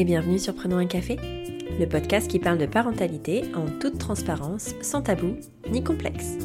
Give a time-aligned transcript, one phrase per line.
[0.00, 1.18] et bienvenue sur Prenons un café,
[1.78, 5.36] le podcast qui parle de parentalité en toute transparence, sans tabou
[5.70, 6.38] ni complexe.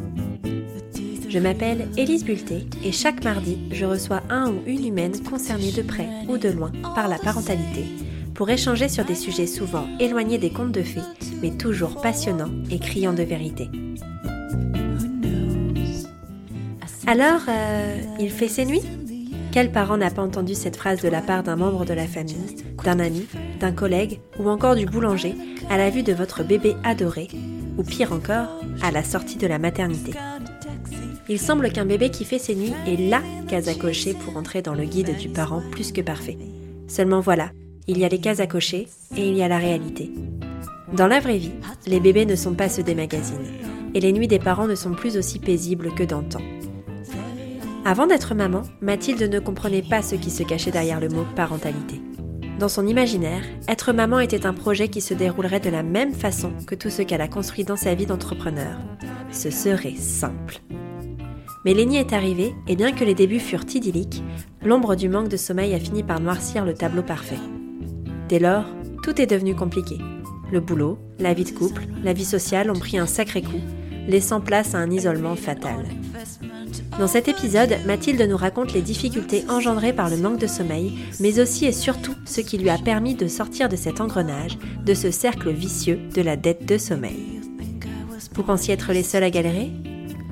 [1.30, 5.84] Je m'appelle Élise Bulté et chaque mardi, je reçois un ou une humaine concernée de
[5.84, 7.86] près ou de loin par la parentalité
[8.34, 11.00] pour échanger sur des sujets souvent éloignés des contes de fées,
[11.42, 13.70] mais toujours passionnants et criants de vérité.
[17.08, 18.84] Alors, euh, il fait ses nuits?
[19.56, 22.58] Quel parent n'a pas entendu cette phrase de la part d'un membre de la famille,
[22.84, 23.26] d'un ami,
[23.60, 25.36] d'un collègue ou encore du boulanger
[25.70, 27.28] à la vue de votre bébé adoré,
[27.78, 30.12] ou pire encore, à la sortie de la maternité
[31.30, 34.62] Il semble qu'un bébé qui fait ses nuits est LA case à cocher pour entrer
[34.62, 36.38] dans le guide du parent plus que parfait.
[36.88, 37.52] Seulement voilà,
[37.88, 40.12] il y a les cases à cocher et il y a la réalité.
[40.94, 41.52] Dans la vraie vie,
[41.88, 43.46] les bébés ne sont pas ceux des magazines,
[43.94, 46.42] et les nuits des parents ne sont plus aussi paisibles que d'antan.
[47.86, 52.02] Avant d'être maman, Mathilde ne comprenait pas ce qui se cachait derrière le mot parentalité.
[52.60, 56.54] Dans son imaginaire, être maman était un projet qui se déroulerait de la même façon
[56.66, 58.78] que tout ce qu'elle a construit dans sa vie d'entrepreneur.
[59.30, 60.62] Ce serait simple.
[61.66, 64.24] Mais Lénie est arrivée, et bien que les débuts furent idylliques,
[64.64, 67.40] l'ombre du manque de sommeil a fini par noircir le tableau parfait.
[68.30, 68.66] Dès lors,
[69.04, 69.98] tout est devenu compliqué.
[70.50, 73.62] Le boulot, la vie de couple, la vie sociale ont pris un sacré coup,
[74.08, 75.86] laissant place à un isolement fatal.
[77.00, 81.42] Dans cet épisode, Mathilde nous raconte les difficultés engendrées par le manque de sommeil, mais
[81.42, 85.12] aussi et surtout ce qui lui a permis de sortir de cet engrenage, de ce
[85.12, 87.42] cercle vicieux de la dette de sommeil.
[88.34, 89.72] Vous pensiez être les seuls à galérer?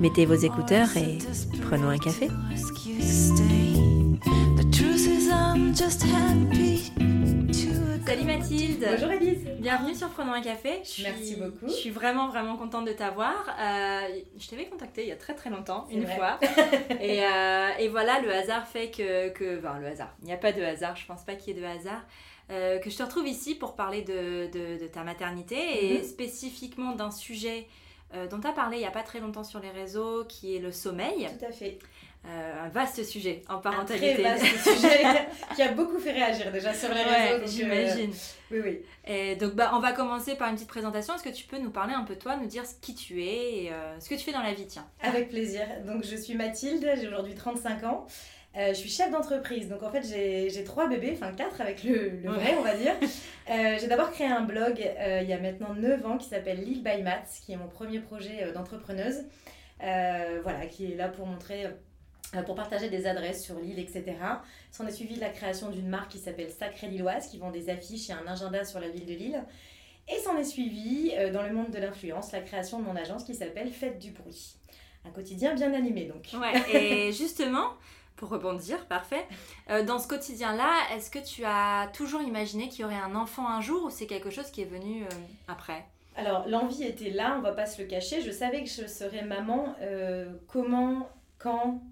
[0.00, 1.18] Mettez vos écouteurs et
[1.68, 2.28] prenons un café.
[8.24, 10.80] Salut Mathilde Bonjour Elise Bienvenue sur Prenons un café.
[11.02, 11.68] Merci beaucoup.
[11.68, 13.34] Je suis vraiment vraiment contente de t'avoir.
[13.60, 14.00] Euh,
[14.38, 16.38] je t'avais contacté il y a très très longtemps, une fois.
[17.00, 19.28] et, euh, et, voilà, le hasard fait que...
[19.28, 20.14] que enfin, le hasard.
[20.22, 22.02] Il n'y a pas de hasard, je pense pas qu'il y ait de hasard.
[22.50, 26.04] Euh, que je te retrouve ici pour parler de, de, de ta maternité et mhm.
[26.04, 27.66] spécifiquement d'un sujet
[28.30, 30.60] dont tu as parlé il n'y a pas très longtemps sur les réseaux, qui est
[30.60, 31.28] le sommeil.
[31.38, 31.78] Tout à fait.
[32.26, 34.24] Euh, un vaste sujet en parentalité.
[34.26, 35.02] Un très vaste sujet
[35.54, 37.42] qui a beaucoup fait réagir déjà sur les réseaux.
[37.42, 38.12] Euh, j'imagine.
[38.50, 38.80] oui, oui.
[39.06, 41.14] Et donc, bah, on va commencer par une petite présentation.
[41.14, 43.64] Est-ce que tu peux nous parler un peu de toi, nous dire qui tu es
[43.64, 44.86] et euh, ce que tu fais dans la vie, tiens?
[45.02, 45.66] Avec plaisir.
[45.86, 48.06] Donc, je suis Mathilde, j'ai aujourd'hui 35 ans.
[48.56, 52.30] je suis chef d'entreprise, donc en fait j'ai trois bébés, enfin quatre avec le, le
[52.30, 52.94] vrai on va dire.
[53.48, 57.02] j'ai d'abord créé un blog il y a maintenant 9 ans qui s'appelle Lille by
[57.02, 59.24] Maths, qui est mon premier projet d'entrepreneuse.
[59.80, 61.66] voilà, qui est là pour montrer
[62.42, 64.16] pour partager des adresses sur l'île, etc.
[64.70, 68.10] S'en est suivi la création d'une marque qui s'appelle Sacré Lilloise, qui vend des affiches
[68.10, 69.44] et un agenda sur la ville de Lille.
[70.08, 73.24] Et s'en est suivi, euh, dans le monde de l'influence, la création de mon agence
[73.24, 74.56] qui s'appelle Fête du bruit.
[75.06, 76.28] Un quotidien bien animé donc.
[76.40, 77.70] Ouais, et justement,
[78.16, 79.26] pour rebondir, parfait.
[79.70, 83.48] Euh, dans ce quotidien-là, est-ce que tu as toujours imaginé qu'il y aurait un enfant
[83.48, 85.04] un jour ou c'est quelque chose qui est venu
[85.48, 85.84] après?
[86.16, 88.20] Alors, l'envie était là, on va pas se le cacher.
[88.20, 89.74] Je savais que je serais maman.
[90.46, 91.08] comment,
[91.38, 91.82] quand,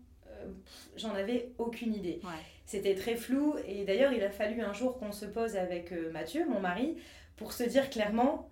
[0.96, 2.20] j'en avais aucune idée.
[2.66, 6.10] C'était très flou et d'ailleurs il a fallu un jour qu'on se pose avec euh,
[6.12, 6.96] Mathieu, mon mari,
[7.36, 8.48] pour se dire clairement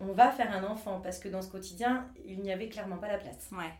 [0.00, 3.08] on va faire un enfant parce que dans ce quotidien il n'y avait clairement pas
[3.08, 3.48] la place.
[3.52, 3.72] Ouais.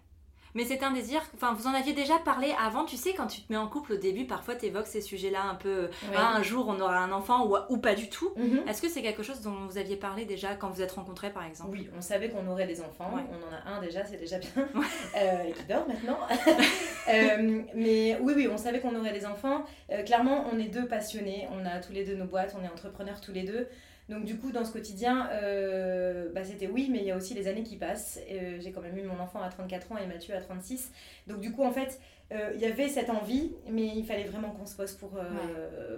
[0.55, 3.41] Mais c'est un désir, enfin vous en aviez déjà parlé avant, tu sais, quand tu
[3.43, 6.43] te mets en couple au début, parfois tu évoques ces sujets-là un peu, ah, un
[6.43, 8.33] jour on aura un enfant ou, ou pas du tout.
[8.37, 8.63] Mhm.
[8.69, 11.45] Est-ce que c'est quelque chose dont vous aviez parlé déjà quand vous êtes rencontrés par
[11.45, 11.71] exemple?
[11.73, 14.51] Oui, on savait qu'on aurait des enfants, on en a un déjà, c'est déjà bien,
[15.17, 16.19] euh, qui dort maintenant.
[17.07, 19.65] Euh, mais oui, oui, on savait qu'on aurait des enfants.
[19.91, 22.69] Euh, clairement, on est deux passionnés, on a tous les deux nos boîtes, on est
[22.69, 23.69] entrepreneurs tous les deux.
[24.09, 27.33] Donc du coup, dans ce quotidien, euh, bah, c'était oui, mais il y a aussi
[27.33, 28.21] les années qui passent.
[28.31, 30.93] Euh, j'ai quand même eu mon enfant à 34 ans et Mathieu à 36.
[31.27, 31.99] Donc du coup, en fait,
[32.33, 35.19] euh, il y avait cette envie, mais il fallait vraiment qu'on se pose pour,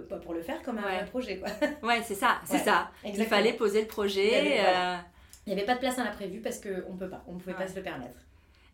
[0.09, 1.37] pas pour le faire comme un projet.
[1.37, 1.49] Quoi.
[1.83, 2.91] Ouais, c'est ça, c'est ça.
[3.03, 4.57] Il fallait poser le projet.
[5.45, 7.39] Il n'y avait, pas de place à l'imprévu parce qu'on ne peut pas, on ne
[7.39, 8.17] pouvait pas se le permettre.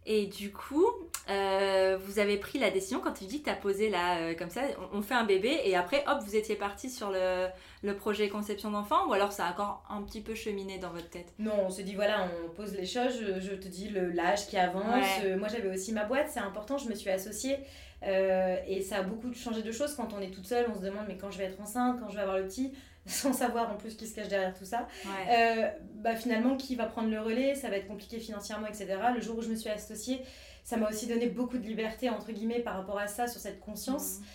[0.06, 0.86] Et du coup,
[1.30, 4.34] euh, vous avez pris la décision quand tu dis que tu as posé là, euh,
[4.36, 4.62] comme ça,
[4.92, 7.48] on, fait un bébé et après, hop, vous étiez parti sur le,
[7.82, 11.10] le, projet conception d'enfant ou alors ça a encore un petit peu cheminé dans votre
[11.10, 11.32] tête?
[11.40, 15.06] Non, on se dit voilà, on pose les choses, je, te dis l'âge qui avance.
[15.24, 17.60] Euh, moi j'avais aussi ma boîte, c'est important, je me suis associée
[18.68, 21.06] et ça a beaucoup changé de choses quand on est toute seule, on se demande
[21.08, 22.74] mais quand je vais être enceinte, quand je vais avoir le petit
[23.06, 24.88] sans savoir en plus ce qui se cache derrière tout ça,
[25.30, 28.98] euh, bah finalement qui va prendre le relais, ça va être compliqué financièrement, etc.
[29.14, 30.22] Le jour où je me suis associée,
[30.64, 33.60] ça m'a aussi donné beaucoup de liberté, entre guillemets, par rapport à ça, sur cette
[33.60, 34.20] conscience.
[34.20, 34.26] Mhm.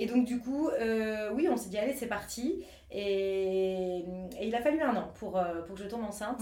[0.00, 2.62] Et donc du coup, euh, oui, on s'est dit, allez, c'est parti.
[2.90, 3.98] Et,
[4.38, 6.40] et, il a fallu un an pour, euh, pour que je tombe enceinte.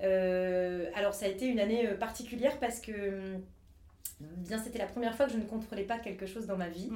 [0.00, 3.38] alors ça a été une année particulière parce que
[4.20, 6.88] bien c'était la première fois que je ne contrôlais pas quelque chose dans ma vie.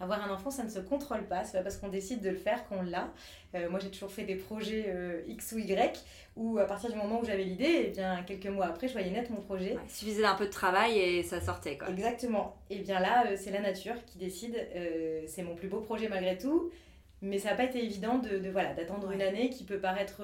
[0.00, 1.44] Avoir un enfant, ça ne se contrôle pas.
[1.44, 3.12] C'est pas parce qu'on décide de le faire qu'on l'a.
[3.54, 6.02] Euh, moi, j'ai toujours fait des projets euh, X ou Y
[6.36, 8.94] où, à partir du moment où j'avais l'idée, et eh bien quelques mois après, je
[8.94, 9.76] voyais net mon projet.
[9.84, 11.76] il suffisait d'un peu de travail et ça sortait.
[11.76, 11.90] Quoi.
[11.90, 12.56] Exactement.
[12.70, 14.56] Et bien là, euh, c'est la nature qui décide.
[15.26, 16.70] c'est mon plus beau projet malgré tout.
[17.20, 20.22] Mais ça n'a pas été évident de, de voilà d'attendre une année qui peut paraître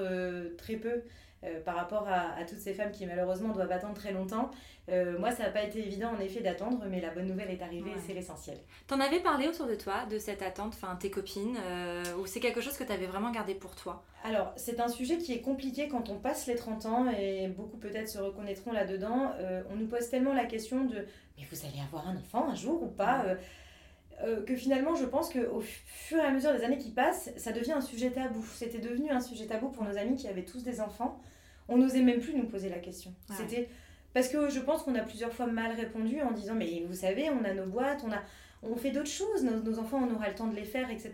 [0.56, 1.02] très peu
[1.44, 4.50] euh, par rapport à, toutes ces femmes qui malheureusement doivent attendre très longtemps.
[4.88, 7.62] Euh, moi, ça n'a pas été évident en effet d'attendre, mais la bonne nouvelle est
[7.62, 8.58] arrivée et c'est l'essentiel.
[8.88, 12.40] T'en avais parlé autour de toi, de cette attente, enfin tes copines, euh, ou c'est
[12.40, 14.02] quelque chose que tu avais vraiment gardé pour toi?
[14.24, 17.76] Alors, c'est un sujet qui est compliqué quand on passe les 30 ans, et beaucoup
[17.76, 19.32] peut-être se reconnaîtront là-dedans.
[19.70, 21.06] on nous pose tellement la question de
[21.36, 23.24] Mais vous allez avoir un enfant un jour ou pas
[24.46, 27.72] que finalement, je pense qu'au fur et à mesure des années qui passent, ça devient
[27.72, 28.44] un sujet tabou.
[28.54, 31.20] C'était devenu un sujet tabou pour nos amis qui avaient tous des enfants
[31.68, 33.12] on n'osait même plus nous poser la question.
[33.30, 33.68] C'était
[34.14, 37.30] parce que je pense qu'on a plusieurs fois mal répondu en disant mais vous savez,
[37.30, 38.22] on a nos boîtes, on a
[38.62, 41.12] on fait d'autres choses, nos, enfants on aura le temps de les faire, etc.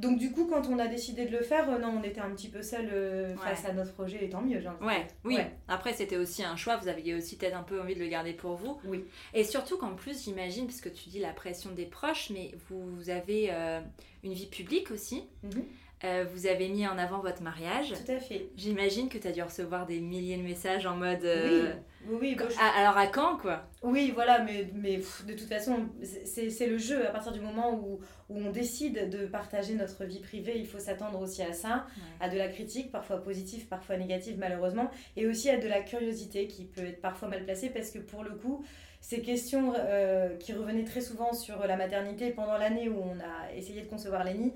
[0.00, 2.30] Donc du coup, quand on a décidé de le faire, euh, non, on était un
[2.30, 4.58] petit peu seul euh, face à notre projet, et tant mieux.
[4.58, 4.80] Genre.
[4.80, 5.36] Ouais, oui.
[5.68, 6.78] Après, c'était aussi un choix.
[6.78, 8.78] Vous aviez aussi peut-être un peu envie de le garder pour vous.
[8.86, 9.04] Oui.
[9.34, 13.10] Et surtout qu'en plus, j'imagine, parce que tu dis la pression des proches, mais vous
[13.10, 13.80] avez euh,
[14.24, 15.24] une vie publique aussi.
[15.42, 15.64] Mhm.
[16.02, 17.88] Euh, vous avez mis en avant votre mariage.
[17.88, 18.48] Tout à fait.
[18.56, 21.24] J'imagine que tu as dû recevoir des milliers de messages en mode.
[21.24, 21.74] Euh,
[22.08, 22.36] oui, oui.
[22.38, 23.68] oui Alors à quand, quoi?
[23.82, 25.88] Oui, voilà, mais, mais de toute façon,
[26.24, 27.06] c'est le jeu.
[27.06, 28.00] À partir du moment où,
[28.30, 31.86] où, on décide de partager notre vie privée, il faut s'attendre aussi à ça,
[32.18, 36.46] à de la critique, parfois positive, parfois négative, malheureusement, et aussi à de la curiosité
[36.46, 38.64] qui peut être parfois mal placée parce que pour le coup,
[39.02, 43.52] ces questions euh, qui revenaient très souvent sur la maternité pendant l'année où on a
[43.54, 44.52] essayé de concevoir Lenny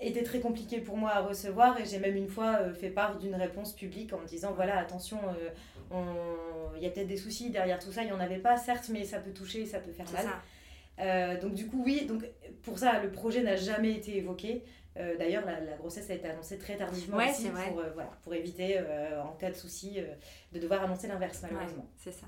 [0.00, 3.18] était très compliqué pour moi à recevoir et j'ai même une fois euh, fait part
[3.18, 5.18] d'une réponse publique en me disant voilà attention
[5.92, 5.98] euh,
[6.76, 8.88] il y a peut-être des soucis derrière tout ça il n'y en avait pas certes
[8.90, 10.26] mais ça peut toucher ça peut faire mal.
[11.00, 12.24] euh, donc du coup oui donc
[12.62, 14.62] pour ça le projet n'a jamais été évoqué.
[15.16, 18.80] D'ailleurs la, grossesse a été annoncée très tardivement aussi pour, voilà, pour éviter
[19.24, 20.00] en cas de souci
[20.52, 21.86] de devoir annoncer l'inverse malheureusement.
[21.96, 22.26] c'est ça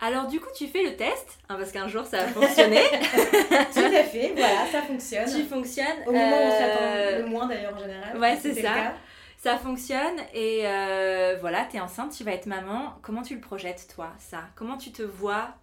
[0.00, 2.80] alors du coup, tu fais le test, hein, parce qu'un jour ça a fonctionné.
[3.72, 5.32] Tout à fait, voilà, ça fonctionne.
[5.32, 5.86] Tu fonctionnes.
[6.06, 8.18] Au moment où on s'attend euh, le moins d'ailleurs en général.
[8.18, 8.94] Ouais, c'est ça.
[9.38, 12.94] Ça fonctionne et euh, voilà, tu es enceinte, tu vas être maman.
[13.02, 14.44] Comment tu le projettes toi, ça?
[14.54, 15.54] Comment tu te vois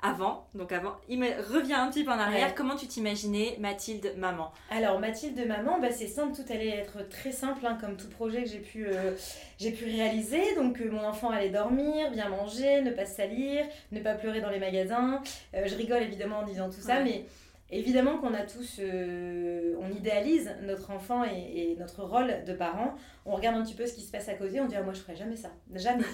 [0.00, 4.14] avant, donc avant, il me revient un petit peu en arrière, comment tu t'imaginais Mathilde
[4.16, 4.52] maman?
[4.70, 8.44] Alors Mathilde maman, bah, c'est simple, tout allait être très simple, hein, comme tout projet
[8.44, 9.12] que j'ai pu, euh,
[9.58, 10.54] j'ai pu réaliser.
[10.54, 14.40] Donc euh, mon enfant allait dormir, bien manger, ne pas se salir, ne pas pleurer
[14.40, 15.20] dans les magasins.
[15.54, 17.24] Euh, je rigole évidemment en disant tout ça, mais
[17.70, 22.94] évidemment qu'on a tous, on idéalise notre enfant et, et, notre rôle de parent.
[23.26, 24.94] On regarde un petit peu ce qui se passe à côté, on dit ah, moi
[24.94, 26.04] je ferais jamais ça, jamais.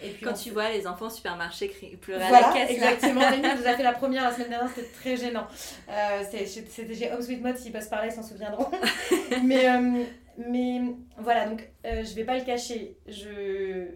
[0.00, 1.68] Et puis quand tu vois les enfants au supermarché
[2.00, 2.76] pleurer voilà, à la caisse.
[2.76, 3.20] Exactement,
[3.60, 5.46] nous a fait la première la semaine dernière, c'était très gênant.
[5.88, 8.70] Euh, c'était chez Home Sweet Mode, s'ils peuvent par là, ils s'en souviendront.
[9.44, 10.04] mais, euh,
[10.36, 10.80] mais
[11.16, 12.96] voilà, donc euh, je vais pas le cacher.
[13.08, 13.86] Je...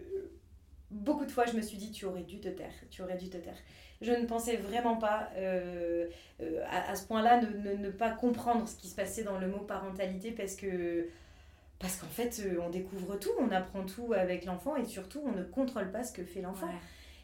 [0.91, 3.29] Beaucoup de fois, je me suis dit, tu aurais dû te taire, tu aurais dû
[3.29, 3.57] te taire.
[4.01, 5.29] Je ne pensais vraiment pas
[6.69, 9.47] à, à, ce point-là ne, ne, ne pas comprendre ce qui se passait dans le
[9.47, 11.07] mot parentalité parce que
[11.83, 15.33] parce qu'en fait, euh, on découvre tout, on apprend tout avec l'enfant et surtout, on
[15.33, 16.69] ne contrôle pas ce que fait l'enfant.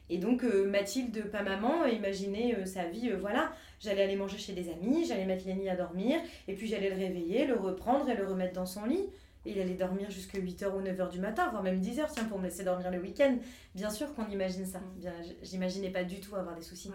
[0.10, 4.52] Et donc, euh, Mathilde, pas maman, imaginez euh, sa vie, voilà, j'allais aller manger chez
[4.52, 8.16] des amis, j'allais mettre Lenny à dormir, et puis j'allais le réveiller, le reprendre et
[8.16, 9.08] le remettre dans son lit.
[9.46, 12.38] Et il allait dormir jusqu'à 8h ou 9h du matin, voire même 10h, tiens, pour
[12.40, 13.38] me laisser dormir le week-end.
[13.76, 14.80] Bien sûr qu'on imagine ça.
[14.80, 15.00] Mm.
[15.00, 16.92] Bien, j'imaginais pas du tout avoir des soucis.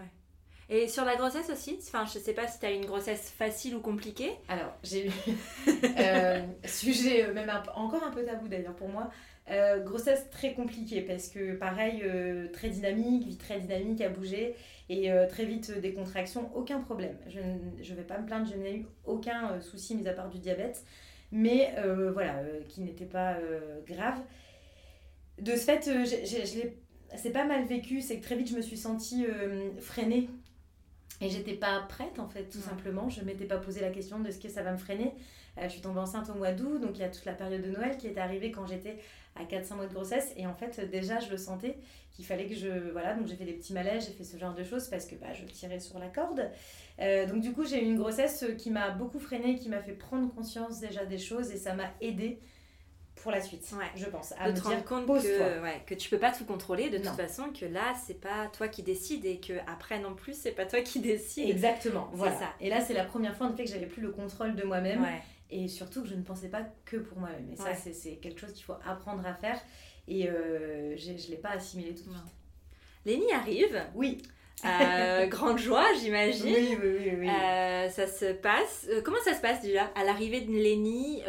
[0.69, 3.75] Et sur la grossesse aussi, enfin, je sais pas si tu as une grossesse facile
[3.75, 4.31] ou compliquée.
[4.47, 5.11] Alors, j'ai eu
[5.99, 9.11] euh, sujet euh, même encore un peu tabou d'ailleurs pour moi.
[9.51, 12.03] Euh, grossesse très compliquée parce que pareil,
[12.51, 14.55] très dynamique, vie très dynamique à bouger
[14.89, 17.15] et très vite des contractions, aucun problème.
[17.27, 17.39] Je
[17.91, 20.83] ne vais pas me plaindre, je n'ai eu aucun souci mis à part du diabète,
[21.31, 21.75] mais
[22.11, 23.37] voilà, qui n'était pas
[23.85, 24.19] grave.
[25.39, 26.59] De ce fait, je
[27.15, 29.27] c'est pas mal vécu, c'est que très vite je me suis sentie
[29.79, 30.27] freinée
[31.21, 33.09] et j'étais pas prête en fait, tout simplement.
[33.09, 35.13] Je m'étais pas posé la question de ce que ça va me freiner.
[35.57, 37.61] Euh, je suis tombée enceinte au mois d'août, donc il y a toute la période
[37.61, 38.97] de Noël qui est arrivée quand j'étais
[39.35, 40.33] à 4-5 mois de grossesse.
[40.35, 41.77] Et en fait, déjà, je le sentais
[42.11, 42.91] qu'il fallait que je.
[42.91, 45.15] Voilà, donc j'ai fait des petits malaises, j'ai fait ce genre de choses parce que
[45.15, 46.49] bah, je tirais sur la corde.
[46.99, 49.93] Euh, donc du coup, j'ai eu une grossesse qui m'a beaucoup freinée, qui m'a fait
[49.93, 52.39] prendre conscience déjà des choses et ça m'a aidée
[53.15, 54.33] pour la suite, je pense.
[54.37, 57.15] À de te rendre compte que, ouais, que tu peux pas tout contrôler de toute
[57.15, 60.65] façon, que là, c'est pas toi qui décides et que après non plus, c'est pas
[60.65, 61.49] toi qui décides.
[61.49, 62.37] Exactement, voilà.
[62.37, 62.53] Ça.
[62.59, 65.05] Et là, c'est la première fois en fait que j'avais plus le contrôle de moi-même
[65.49, 67.49] et surtout que je ne pensais pas que pour moi-même.
[67.51, 69.59] Et ça, c'est quelque chose qu'il faut apprendre à faire
[70.07, 72.23] et euh, je ne l'ai pas assimilé tout de suite.
[73.05, 73.81] Lénie arrive.
[73.95, 74.21] Oui.
[75.29, 76.45] grande joie, j'imagine.
[76.45, 77.11] Oui, oui, oui.
[77.19, 77.27] oui.
[77.91, 78.87] ça se passe.
[79.03, 81.21] comment ça se passe déjà À l'arrivée de Lénie,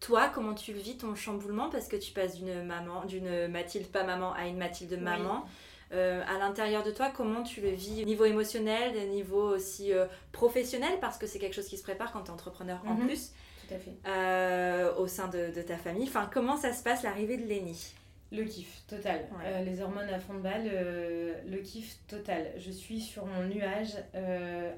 [0.00, 1.70] toi, comment tu le vis, ton chamboulement?
[1.70, 5.44] Parce que tu passes d'une maman, d'une Mathilde pas maman à une Mathilde maman.
[5.92, 9.92] à l'intérieur de toi, comment tu le vis au niveau émotionnel, au niveau aussi
[10.32, 13.06] professionnel, parce que c'est quelque chose qui se prépare quand tu es entrepreneur en mhm.
[13.06, 13.32] plus.
[13.70, 13.94] Tout à fait.
[14.06, 16.08] Euh, au sein de, de, ta famille.
[16.08, 17.94] Enfin, comment ça se passe l'arrivée de Lénie
[18.32, 19.26] le kiff total.
[19.44, 22.52] Euh, les hormones à fond de balle, euh, le kiff total.
[22.56, 23.96] Je suis sur mon nuage,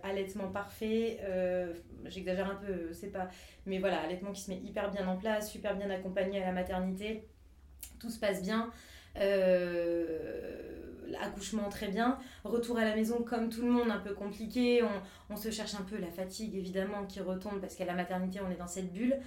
[0.02, 1.18] allaitement parfait.
[2.06, 3.28] J'exagère un peu, c'est pas.
[3.66, 6.52] Mais voilà, allaitement qui se met hyper bien en place, super bien accompagné à la
[6.52, 7.28] maternité.
[8.00, 8.70] Tout se passe bien.
[9.18, 10.72] Euh,
[11.20, 14.82] accouchement très bien, retour à la maison comme tout le monde, un peu compliqué,
[15.28, 18.50] on, se cherche un peu la fatigue évidemment qui retombe parce qu'à la maternité on
[18.50, 19.18] est dans cette bulle.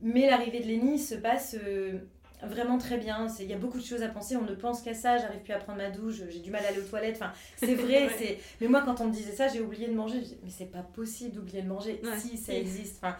[0.00, 1.98] Mais l'arrivée de Lénie se passe euh,
[2.42, 3.26] vraiment très bien.
[3.40, 4.36] Il y a beaucoup de choses à penser.
[4.36, 5.18] On ne pense qu'à ça.
[5.18, 6.22] J'arrive plus à prendre ma douche.
[6.30, 7.16] J'ai du mal à aller aux toilettes.
[7.16, 8.08] Enfin, c'est vrai.
[8.16, 10.22] c'est Mais moi, quand on me disait ça, j'ai oublié de manger.
[10.42, 12.00] mais c'est pas possible d'oublier de manger.
[12.18, 12.98] Si, ça existe.
[13.02, 13.16] Enfin,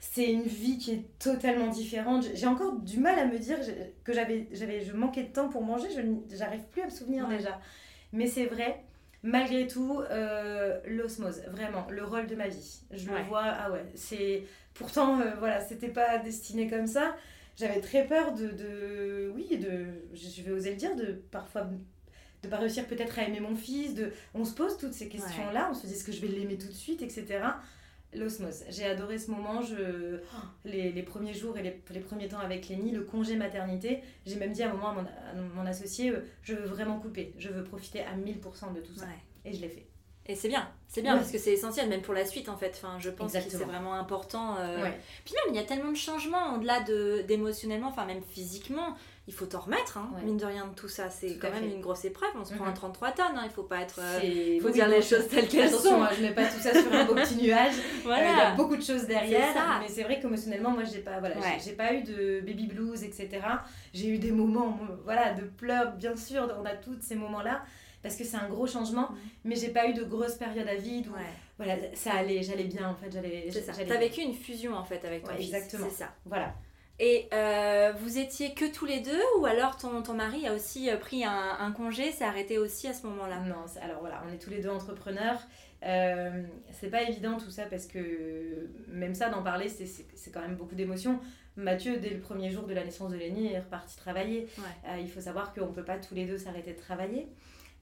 [0.00, 2.26] c'est une vie qui est totalement différente.
[2.34, 3.58] J'ai encore du mal à me dire
[4.04, 7.28] que j'avais, j'avais, je manquais de temps pour manger, je n'arrive plus à me souvenir
[7.28, 7.60] déjà.
[8.12, 8.82] Mais c'est vrai,
[9.22, 12.80] malgré tout, euh, l'osmose, vraiment, le rôle de ma vie.
[12.90, 14.42] Je le vois, ah ouais, c'est.
[14.74, 17.14] Pourtant, euh, voilà, c'était pas destiné comme ça.
[17.56, 19.32] J'avais très peur de, de.
[19.34, 19.86] Oui, de.
[20.14, 21.68] Je vais oser le dire, de parfois
[22.42, 25.68] de pas réussir peut-être à aimer mon fils, de on se pose toutes ces questions-là,
[25.70, 27.40] on se dit est-ce que je vais l'aimer tout de suite, etc.
[28.14, 28.64] L'osmose.
[28.68, 29.62] J'ai adoré ce moment.
[29.62, 30.18] Je...
[30.64, 34.36] Les, les premiers jours et les, les, premiers temps avec Lénie, le congé maternité, j'ai
[34.36, 37.32] même dit à un moment à mon, associé, euh, je veux vraiment couper.
[37.38, 39.06] Je veux profiter à 1000% de tout ça.
[39.44, 39.86] Et je l'ai fait.
[40.26, 42.72] Et c'est bien, c'est bien parce que c'est essentiel, même pour la suite en fait.
[42.76, 44.56] Enfin, je pense que c'est vraiment important.
[44.58, 44.88] Euh.
[45.24, 46.80] Puis même, il y a tellement de changements au-delà
[47.26, 48.94] d'émotionnellement, enfin même physiquement
[49.28, 51.08] il faut t'en remettre, hein, mine de rien, de tout ça.
[51.08, 52.30] C'est quand même une grosse épreuve.
[52.34, 53.14] On se prend un 33 mhm.
[53.14, 54.00] tonnes, hein, il faut pas être.
[54.22, 56.02] Il euh, faut dire les choses telles qu'elles sont.
[56.02, 57.74] Hein, je mets pas tout ça sur un beau petit nuage.
[58.04, 59.54] Euh, il y a beaucoup de choses derrière.
[59.80, 63.40] Mais c'est vrai qu'émotionnellement, moi, j'ai pas, voilà, j'ai pas eu de baby blues, etc.
[63.94, 67.62] J'ai eu des moments voilà, de pleurs, bien sûr, on a tous ces moments-là.
[68.02, 69.10] Parce que c'est un gros changement,
[69.44, 71.12] mais j'ai pas eu de grosses périodes à vide où
[71.56, 73.10] voilà, ça allait, j'allais bien en fait.
[73.12, 73.48] J'allais,
[73.86, 75.34] T'as vécu une fusion en fait avec toi.
[75.38, 75.86] Exactement.
[75.88, 76.14] C'est ça.
[76.24, 76.54] Voilà.
[76.98, 80.90] Et euh, vous étiez que tous les deux ou alors ton, ton mari a aussi
[80.90, 83.40] euh, pris un, un congé, s'est arrêté aussi à ce moment-là?
[83.40, 85.40] Non, alors voilà, on est tous les deux entrepreneurs.
[85.84, 90.54] Euh, c'est pas évident tout ça parce que même ça, d'en parler, c'est quand même
[90.54, 91.18] beaucoup d'émotions.
[91.56, 94.46] Mathieu, dès le premier jour de la naissance de Lénie, est reparti travailler.
[94.86, 97.26] Euh, il faut savoir qu'on ne peut pas tous les deux s'arrêter de travailler.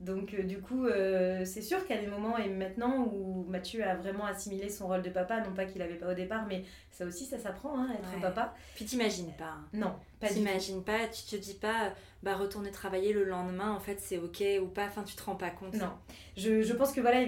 [0.00, 3.44] Donc euh, du coup, euh, c'est sûr qu'il y a des moments et maintenant où
[3.48, 6.46] Mathieu a vraiment assimilé son rôle de papa, non pas qu'il n'avait pas au départ,
[6.48, 8.54] mais ça aussi, ça s'apprend, hein, être papa.
[8.74, 9.44] Puis t'imagines pas.
[9.58, 9.66] Hein.
[9.74, 11.92] Non, pas T'imagines pas, tu te dis pas,
[12.22, 15.36] bah retourner travailler le lendemain, en fait c'est ok ou pas, enfin tu te rends
[15.36, 15.74] pas compte.
[15.74, 15.92] Non,
[16.34, 17.20] je, je pense que voilà,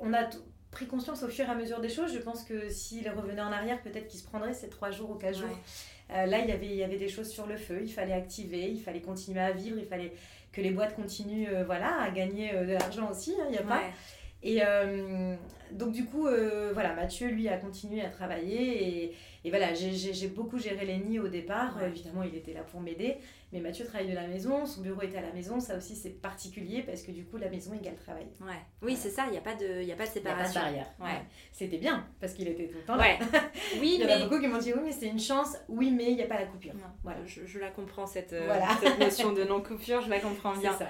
[0.00, 0.24] on a
[0.76, 2.12] pris conscience au fur et à mesure des choses.
[2.12, 5.14] Je pense que s'il revenait en arrière, peut-être qu'il se prendrait ces trois jours ou
[5.14, 5.58] quatre jours.
[6.10, 8.12] Euh, là, il y, avait, il y avait des choses sur le feu, il fallait
[8.12, 10.12] activer, il fallait continuer à vivre, il fallait
[10.52, 13.58] que les boîtes continuent euh, voilà, à gagner euh, de l'argent aussi, il hein, n'y
[13.58, 13.80] a pas.
[14.42, 14.60] Et
[15.72, 16.28] donc du coup,
[16.74, 19.14] voilà, Mathieu, lui, a continué à travailler et,
[19.44, 21.82] et voilà, j'ai beaucoup géré les nids au départ.
[21.82, 23.16] évidemment, il était là pour m'aider.
[23.52, 25.60] Mais Mathieu travaille de la maison, son bureau était à la maison.
[25.60, 28.26] Ça aussi, c'est particulier parce que du coup, la maison égale travail.
[28.40, 28.60] Ouais.
[28.82, 30.60] Oui, c'est ça, il n'y a, pas de, a pas de séparation.
[30.66, 31.20] Il n'y a pas de barrière.
[31.20, 31.26] Ouais.
[31.52, 33.04] C'était bien parce qu'il était tout le temps là.
[33.80, 35.56] Oui, il y en a beaucoup qui m'ont dit oui, mais c'est une chance.
[35.68, 36.72] Oui, mais il n'y a pas la coupure.
[37.02, 37.20] Voilà.
[37.24, 40.76] Je, je, la comprends, cette, euh, cette notion de non-coupure, je la comprends bien.
[40.76, 40.88] Ça.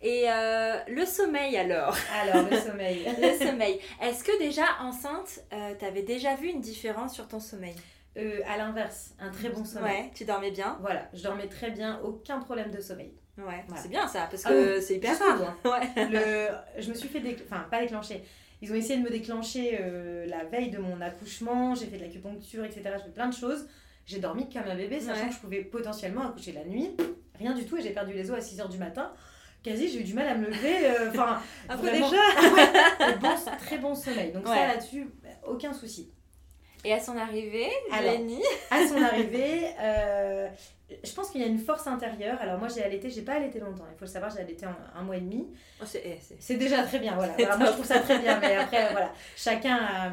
[0.00, 1.96] Et euh, le sommeil alors?
[2.22, 3.04] Alors, le sommeil.
[3.20, 3.80] le sommeil.
[4.00, 7.74] Est-ce que déjà enceinte, euh, tu avais déjà vu une différence sur ton sommeil?
[8.18, 10.02] Euh, à l'inverse, un très bon sommeil.
[10.02, 13.12] Ouais, tu dormais bien Voilà, je dormais très bien, aucun problème de sommeil.
[13.38, 15.56] Ouais, c'est bien ça, parce ah que c'est hyper rare.
[15.64, 16.08] Ouais.
[16.10, 18.24] Le, je me suis fait, enfin pas déclencher,
[18.60, 22.02] ils ont essayé de me déclencher euh, la veille de mon accouchement, j'ai fait de
[22.02, 22.82] l'acupuncture, etc.
[22.96, 23.68] J'ai fait plein de choses.
[24.04, 26.96] J'ai dormi comme un bébé, sachant que je pouvais potentiellement accoucher la nuit.
[27.38, 29.12] Rien du tout, et j'ai perdu les os à 6h du matin.
[29.62, 30.86] Quasi, j'ai eu du mal à me lever.
[30.86, 34.32] Euh, enfin, vraiment, déjà bon, Très bon sommeil.
[34.32, 35.08] Donc ça, là-dessus,
[35.46, 36.10] aucun souci.
[36.84, 37.68] Et à son arrivée,
[38.02, 40.48] Lénie À son arrivée, euh,
[41.02, 42.38] je pense qu'il y a une force intérieure.
[42.40, 43.84] Alors moi j'ai allaité, j'ai pas allaité longtemps.
[43.92, 45.48] Il faut le savoir, j'ai allaité en un mois et demi.
[45.82, 47.34] Oh, eh, c'est déjà très bien, voilà.
[47.56, 49.76] moi je trouve ça très bien, mais après voilà, chacun.
[49.76, 50.12] A...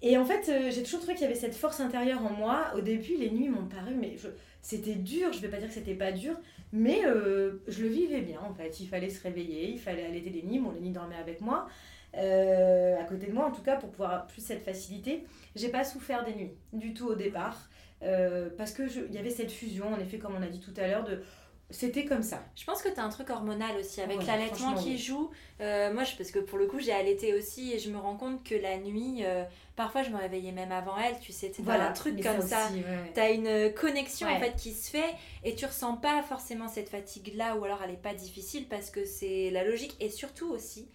[0.00, 2.66] Et en fait, euh, j'ai toujours trouvé qu'il y avait cette force intérieure en moi.
[2.76, 4.14] Au début, les nuits m'ont paru, mais
[4.62, 5.32] c'était dur.
[5.32, 6.36] Je vais pas dire que c'était pas dur,
[6.72, 8.78] mais euh, je le vivais bien en fait.
[8.80, 10.60] Il fallait se réveiller, il fallait allaiter les nids.
[10.60, 11.68] Mon Lénie dormait avec moi.
[12.16, 15.24] Euh, à côté de moi en tout cas pour pouvoir plus cette facilité.
[15.54, 17.68] J'ai pas souffert des nuits du tout au départ
[18.02, 20.72] euh, parce que il y avait cette fusion en effet comme on a dit tout
[20.78, 21.22] à l'heure de
[21.70, 22.42] c'était comme ça.
[22.56, 24.98] Je pense que tu as un truc hormonal aussi, avec Ouais, l'allaitement qui oui.
[24.98, 25.30] joue.
[25.60, 28.16] Euh, moi, je, parce que pour le coup, j'ai allaité aussi et je me rends
[28.16, 29.44] compte que la nuit, euh,
[29.76, 32.68] parfois je me réveillais même avant elle, tu sais, c'est un truc comme ça.
[32.70, 33.12] ouais, ouais.
[33.12, 37.34] T'as une connexion en fait qui se fait et tu ressens pas forcément cette fatigue
[37.36, 40.88] là ou alors elle est pas difficile parce que c'est la logique et surtout aussi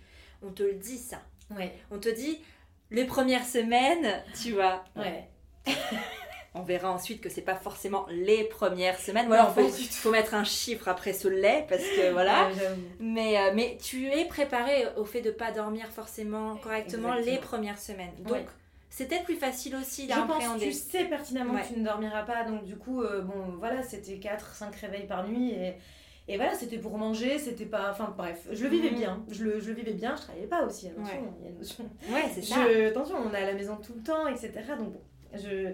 [0.46, 1.18] on te le dit ça.
[1.56, 2.40] Ouais, On te dit
[2.92, 4.84] les premières semaines, tu vois.
[4.96, 5.28] ouais.
[6.56, 9.26] On verra ensuite que c'est pas forcément les premières semaines.
[9.26, 12.50] Voilà, il faut, mettre un chiffre après ce lait parce que voilà.
[12.50, 12.54] Ouais.
[13.00, 17.34] Mais, euh, mais tu es préparé au fait de pas dormir forcément correctement Exactement.
[17.36, 18.14] les premières semaines.
[18.20, 18.46] Donc Ouais.
[18.92, 20.66] c'est peut-être plus facile aussi Je pense d'appréhender.
[20.68, 21.64] tu sais pertinemment Ouais.
[21.64, 25.28] que tu ne dormiras pas, donc du coup, euh, bon, voilà, c'était 4-5 réveils par
[25.28, 25.74] nuit, et,
[26.28, 27.92] et voilà, c'était pour manger, c'était pas...
[27.92, 28.96] Enfin bref, je le vivais Mhm.
[28.98, 31.30] bien, je le, je le vivais bien, je travaillais pas aussi, attention, Ouais.
[31.40, 31.84] il y a une notion.
[32.10, 32.56] Ouais, c'est ça.
[32.68, 34.52] Je, attention, on est à la maison tout le temps, etc.
[34.78, 35.02] Donc bon,
[35.34, 35.74] je...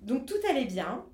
[0.00, 1.04] Donc tout allait bien.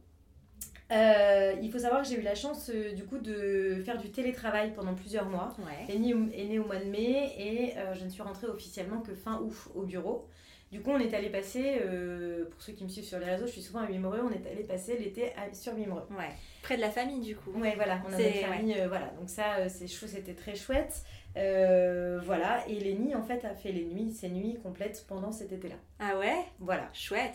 [0.90, 4.10] Euh, il faut savoir que j'ai eu la chance euh, du coup de faire du
[4.10, 5.56] télétravail pendant plusieurs mois.
[5.60, 5.86] Ouais.
[5.92, 9.14] Lenny est née au mois de mai et euh, je ne suis rentrée officiellement que
[9.14, 10.28] fin août au bureau.
[10.72, 13.46] Du coup, on est allé passer, euh, pour ceux qui me suivent sur les réseaux,
[13.46, 16.06] je suis souvent à Wimereux, on est allé passer l'été sur Wimereux.
[16.10, 16.30] Ouais.
[16.62, 17.50] Près de la famille du coup.
[17.52, 19.08] Ouais, voilà, on a notre famille, euh, voilà.
[19.20, 21.02] Donc ça, euh, c'est chou, c'était très chouette.
[21.34, 25.76] Voilà, et Lenny, en fait, a fait les nuits, ses nuits complètes pendant cet été-là.
[25.98, 26.38] Ah ouais?
[26.58, 26.88] Voilà.
[26.94, 27.34] Chouette.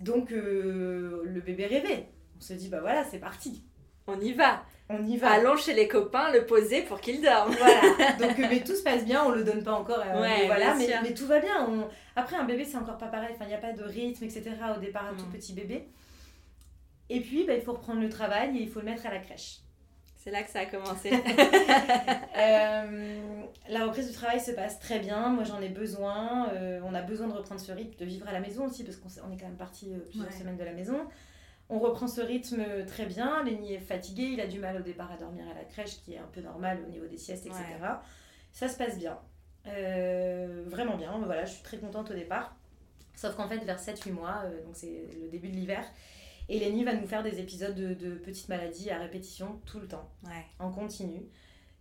[0.00, 2.08] Donc, le bébé rêvait.
[2.36, 3.64] On se dit, bah voilà, c'est parti.
[4.06, 4.62] On y va.
[4.88, 5.32] On y va.
[5.32, 7.52] Allons chez les copains le poser pour qu'il dorme.
[7.58, 7.80] Voilà,
[8.20, 10.46] donc euh, mais tout se passe bien, on le donne pas encore, euh, Ouais, mais
[10.46, 11.66] voilà, mais, tout va bien.
[11.68, 11.88] On...
[12.14, 14.44] Après un bébé c'est encore pas pareil, enfin il n'y a pas de rythme, etc.
[14.76, 15.16] Au départ un Mm.
[15.18, 15.88] tout petit bébé.
[17.10, 19.18] Et puis bah, il faut reprendre le travail et il faut le mettre à la
[19.18, 19.58] crèche.
[20.16, 21.10] C'est là que ça a commencé.
[22.38, 23.32] Euh,
[23.70, 27.00] la reprise du travail se passe très bien, moi j'en ai besoin, euh, on a
[27.00, 29.46] besoin de reprendre ce rythme, de vivre à la maison aussi parce qu'on est quand
[29.46, 30.38] même parti plusieurs Ouais.
[30.38, 31.00] semaines de la maison.
[31.68, 35.10] On reprend ce rythme très bien, Lenny est fatigué, il a du mal au départ
[35.10, 37.62] à dormir à la crèche, qui est un peu normal au niveau des siestes, etc.
[37.80, 37.88] Ouais.
[38.52, 39.18] Ça se passe bien,
[39.66, 42.54] Euh, vraiment bien, voilà, je suis très contente au départ.
[43.16, 45.84] Sauf qu'en fait, vers 7-8 mois, euh, donc c'est le début de l'hiver,
[46.48, 49.88] et Lenny va nous faire des épisodes de, de petites maladies à répétition tout le
[49.88, 50.44] temps ouais.
[50.60, 51.22] en continu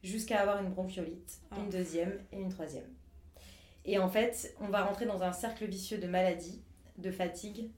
[0.02, 1.56] jusqu'à avoir une bronchiolite, Oh.
[1.60, 2.90] une deuxième et une troisième.
[3.86, 6.64] Et en fait, on va rentrer dans un cercle vicieux de maladies,
[6.98, 7.70] de fatigue,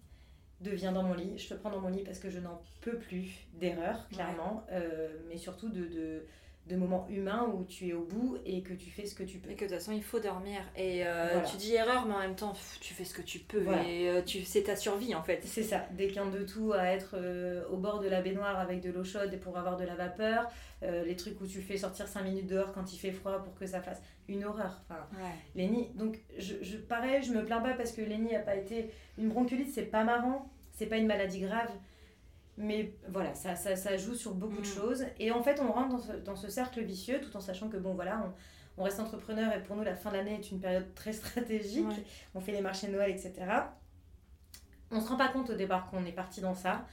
[0.62, 2.62] de viens dans mon lit, je te prends dans mon lit parce que je n'en
[2.82, 6.26] peux plus d'erreurs, clairement, euh, mais surtout de, de,
[6.68, 9.38] de moments humains où tu es au bout et que tu fais ce que tu
[9.40, 9.50] peux.
[9.52, 10.60] Et que de toute façon, il faut dormir.
[10.76, 11.48] Et euh, Voilà.
[11.48, 13.62] tu dis erreur, mais en même temps, tu fais ce que tu peux.
[13.62, 13.84] Voilà.
[13.88, 15.42] Et euh, tu, c'est ta survie en fait.
[15.46, 18.82] C'est ça, des quintes de tout à être euh, au bord de la baignoire avec
[18.82, 20.50] de l'eau chaude et pour avoir de la vapeur,
[20.84, 23.66] les trucs où tu fais sortir 5 minutes dehors quand il fait froid pour que
[23.66, 24.80] ça fasse une horreur.
[24.90, 25.32] Enfin, Ouais.
[25.56, 28.92] Lenny, donc je, je, pareil, je me plains pas parce que Lenny a pas été.
[29.18, 31.72] Une bronchiolite, c'est pas marrant, c'est pas une maladie grave,
[32.58, 34.76] mais voilà, ça, ça, ça joue sur beaucoup de Mm.
[34.76, 35.06] choses.
[35.20, 37.78] Et en fait, on rentre dans ce, dans ce cercle vicieux tout en sachant que
[37.78, 38.24] bon, voilà,
[38.78, 41.14] on, on reste entrepreneur et pour nous, la fin de l'année est une période très
[41.14, 41.88] stratégique.
[41.88, 42.04] Ouais.
[42.36, 43.34] On fait les marchés de Noël, etc.
[44.92, 46.86] On se rend pas compte au départ qu'on est parti dans ça.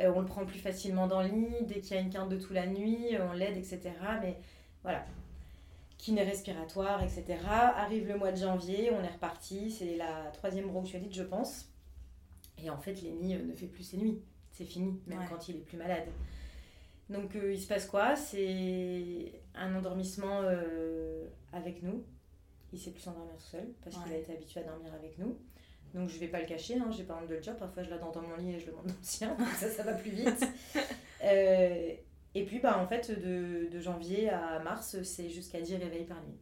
[0.00, 2.28] Euh, on le prend plus facilement dans le lit, dès qu'il y a une quinte
[2.28, 3.92] de tout la nuit, on l'aide, etc.
[4.22, 4.36] Mais
[4.82, 5.04] voilà,
[5.98, 7.24] kiné respiratoire, etc.
[7.48, 11.66] Arrive le mois de janvier, on est reparti, c'est la troisième bronchiolite, je pense.
[12.62, 14.20] Et en fait, Lenny euh, ne fait plus ses nuits.
[14.54, 15.24] C'est fini, même Ouais.
[15.28, 16.06] quand il est plus malade.
[17.10, 18.16] Donc, euh, il se passe quoi?
[18.16, 22.04] C'est un endormissement euh, avec nous.
[22.72, 25.36] Il sait plus s'endormir tout seul parce qu'il a été habitué à dormir avec nous.
[25.92, 27.56] Donc, je vais pas le cacher, hein, j'ai pas honte de le dire.
[27.56, 29.36] Parfois, je l'attends dans mon lit et je le monte dans le sien.
[29.56, 30.44] Ça, ça va plus vite.
[31.22, 31.94] Euh,
[32.34, 36.22] et puis, bah, en fait, de, de janvier à mars, c'est jusqu'à 10 réveils par
[36.22, 36.36] nuit.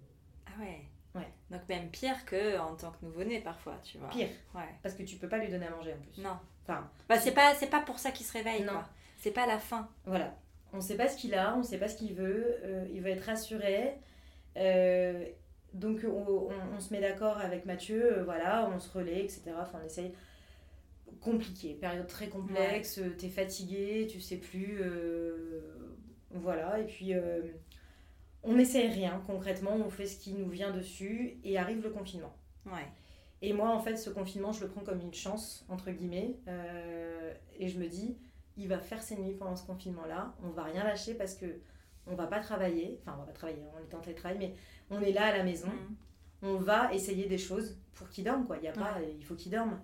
[0.47, 0.81] Ah ouais.
[1.15, 1.29] Ouais.
[1.51, 4.09] Donc même pire que en tant que nouveau-né parfois, tu vois.
[4.09, 4.65] Pire, Ouais.
[4.83, 6.21] parce que tu peux pas lui donner à manger en plus.
[6.21, 6.37] Non.
[6.63, 8.81] Enfin, Bah c'est pas c'est pas pour ça qu'il se réveille Non.
[9.19, 9.89] C'est pas la fin.
[10.07, 10.37] Voilà.
[10.73, 13.11] On sait pas ce qu'il a, on sait pas ce qu'il veut, euh, il veut
[13.11, 13.95] être rassuré.
[14.57, 15.25] Euh,
[15.75, 19.43] donc on, on- on se met d'accord avec Mathieu, euh, voilà, on se relaie, etc.
[19.61, 20.13] Enfin, on essaye.
[21.21, 24.81] Compliqué, période très complexe, t'es fatigué, tu sais plus.
[26.31, 27.13] voilà, et puis
[28.43, 32.35] on n'essaye rien concrètement, on fait ce qui nous vient dessus et arrive le confinement.
[32.67, 32.87] Ouais.
[33.43, 36.37] Et moi, en fait, ce confinement, je le prends comme une chance, entre guillemets.
[36.49, 38.17] euh, et je me dis,
[38.57, 40.35] il va faire ses nuits pendant ce confinement-là.
[40.45, 41.47] On va rien lâcher parce que
[42.07, 42.99] on va pas travailler.
[43.03, 44.55] Enfin, on va pas travailler, on est en télétravail, mais
[44.91, 45.69] on est là à la maison.
[45.69, 45.97] Mhm.
[46.45, 48.57] On va essayer des choses pour qu'il dorme, quoi.
[48.59, 49.81] Il y a pas, il faut qu'il dorme.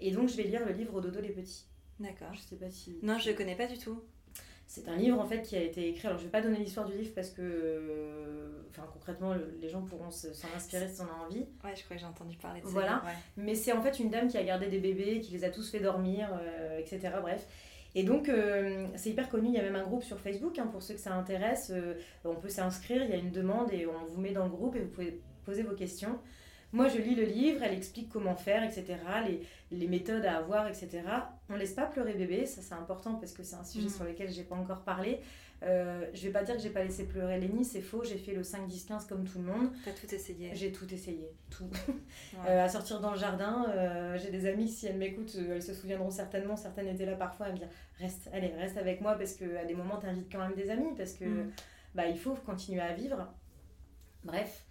[0.00, 1.66] Et donc, je vais lire le livre dodo les petits.
[2.00, 2.32] D'accord.
[2.34, 2.98] Je sais pas si.
[3.02, 4.02] Non, je connais pas du tout.
[4.74, 6.08] C'est un livre en fait qui a été écrit.
[6.08, 9.68] Alors je vais pas donner l'histoire du livre parce que, euh, enfin concrètement, le- les
[9.68, 11.46] gens pourront se- s'en inspirer si on a envie.
[11.64, 12.72] Ouais, je crois que j'ai entendu parler de ça.
[12.72, 13.02] Voilà.
[13.04, 13.12] Ouais.
[13.36, 15.70] Mais c'est en fait une dame qui a gardé des bébés, qui les a tous
[15.70, 17.00] fait dormir, euh, etc.
[17.22, 17.46] Bref.
[17.94, 19.46] Et donc, euh, c'est hyper connu.
[19.48, 21.70] Il y a même un groupe sur Facebook hein, pour ceux que ça intéresse.
[21.72, 24.50] euh, on peut s'inscrire, il y a une demande et on vous met dans le
[24.50, 26.18] groupe et vous pouvez poser vos questions.
[26.72, 28.84] Moi, je lis le livre, elle explique comment faire, etc.,
[29.28, 29.40] les,
[29.78, 31.02] les méthodes à avoir, etc.
[31.50, 33.90] On laisse pas pleurer bébé, ça c'est important parce que c'est un sujet Mm.
[33.90, 35.20] sur lequel j'ai pas encore parlé.
[35.62, 38.32] Euh, je vais pas dire que j'ai pas laissé pleurer Lenny, c'est faux, j'ai fait
[38.34, 39.70] le 5, 10, 15 comme tout le monde.
[39.84, 40.50] T'as tout essayé.
[40.54, 41.64] J'ai tout essayé, tout.
[41.64, 41.94] Ouais.
[42.48, 45.62] Euh, à sortir dans le jardin, euh, j'ai des amies, si elles m'écoutent, euh, elles
[45.62, 49.14] se souviendront certainement, certaines étaient là parfois, elles me disent reste, allez, reste avec moi
[49.14, 51.50] parce qu'à des moments, t'invites quand même des amis parce que Mm.
[51.94, 53.32] bah, il faut continuer à vivre.
[54.24, 54.64] Bref.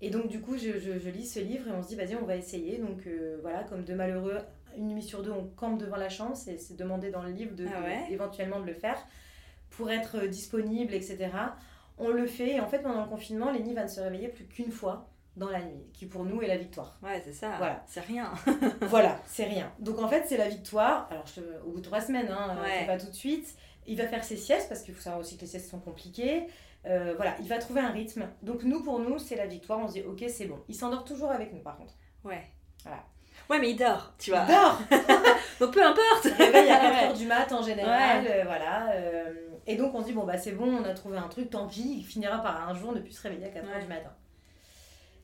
[0.00, 2.16] Et donc, du coup, je, je- je lis ce livre et on se dit, vas-y,
[2.16, 2.78] on va essayer.
[2.78, 3.06] Donc,
[3.42, 4.38] voilà, comme deux malheureux,
[4.76, 6.36] une nuit sur deux, on campe devant la chambre.
[6.36, 8.98] C'est c'est demandé dans le livre de, Ah de- éventuellement de le faire
[9.70, 11.30] pour être euh, disponible, etc.
[11.98, 12.52] On le fait.
[12.56, 15.48] Et en fait, pendant le confinement, Lénie va ne se réveiller plus qu'une fois dans
[15.48, 16.98] la nuit, qui pour nous est la victoire.
[17.02, 17.56] Ouais, c'est ça.
[17.56, 17.82] Voilà.
[17.86, 18.32] C'est rien.
[18.82, 19.72] voilà, c'est rien.
[19.78, 21.08] Donc en fait, c'est la victoire.
[21.10, 22.76] Alors, je au bout de trois semaines, hein, euh, Ouais.
[22.80, 23.54] c'est pas tout de suite.
[23.86, 26.46] Il va faire ses siestes parce qu'il faut savoir aussi que les siestes sont compliquées.
[26.84, 28.28] Euh, voilà, il va trouver un rythme.
[28.42, 29.78] Donc nous, pour nous, c'est la victoire.
[29.78, 30.58] On se dit, ok, c'est bon.
[30.68, 31.94] Il s'endort toujours avec nous, par contre.
[32.24, 32.42] Ouais.
[32.82, 33.02] Voilà.
[33.52, 34.44] Ouais, mais il dort, tu vois.
[34.48, 34.78] Il dort
[35.60, 36.24] Donc peu importe.
[36.24, 37.04] Il réveille à 4 Ouais.
[37.06, 38.26] heures du mat en général.
[38.26, 38.90] euh, voilà.
[38.94, 39.32] euh,
[39.66, 41.68] et donc on se dit, bon, bah c'est bon, on a trouvé un truc, tant
[41.68, 43.82] pis, il finira par un jour ne plus se réveiller à 4 heures Ouais.
[43.82, 44.10] du matin.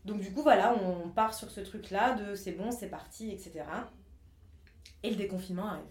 [0.04, 3.64] Donc du coup, voilà, on part sur ce truc-là de c'est bon, c'est parti, etc.
[5.02, 5.84] Et le déconfinement arrive.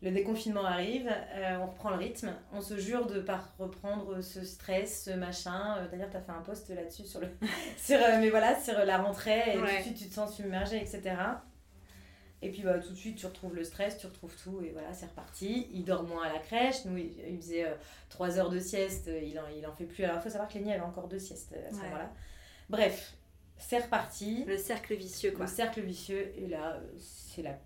[0.00, 4.44] Le déconfinement arrive, euh, on reprend le rythme, on se jure de pas reprendre ce
[4.44, 5.76] stress, ce machin.
[5.78, 7.26] Euh, D'ailleurs, tu as fait un post là-dessus sur le,
[7.76, 10.76] sur, euh, mais voilà, sur la rentrée, et tout de suite tu te sens submergé,
[10.76, 11.16] etc.
[12.40, 14.92] Et puis bah, tout de suite tu retrouves le stress, tu retrouves tout, et voilà,
[14.92, 15.66] c'est reparti.
[15.72, 17.66] Il dort moins à la crèche, nous il, il faisait
[18.10, 20.04] 3 heures de sieste, il en, il en fait plus.
[20.04, 21.82] Alors il faut savoir que Lénie avait encore deux siestes à ce Ouais.
[21.86, 22.12] moment-là.
[22.70, 23.14] Bref,
[23.56, 24.44] c'est reparti.
[24.46, 25.46] Le cercle vicieux, quoi.
[25.46, 27.58] Le cercle vicieux, et là, c'est la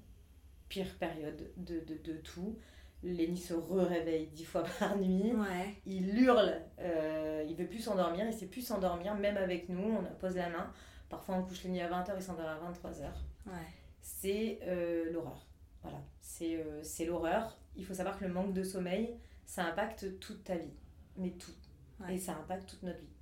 [0.72, 2.56] pire période de, de, de tout.
[3.02, 5.34] Lenny se re-réveille dix fois par nuit.
[5.34, 5.74] Ouais.
[5.84, 10.02] Il hurle, euh, il veut plus s'endormir, il sait plus s'endormir, même avec nous, on
[10.18, 10.72] pose la main.
[11.10, 13.02] Parfois on couche Lenny à 20h, il s'endort à 23h.
[13.46, 13.52] Ouais.
[14.00, 15.46] C'est euh, l'horreur.
[15.82, 17.58] Voilà, c'est euh, l'horreur.
[17.76, 20.72] Il faut savoir que le manque de sommeil, ça impacte toute ta vie.
[21.18, 21.52] Mais tout.
[22.00, 22.14] Ouais.
[22.14, 23.12] Et ça impacte toute notre vie.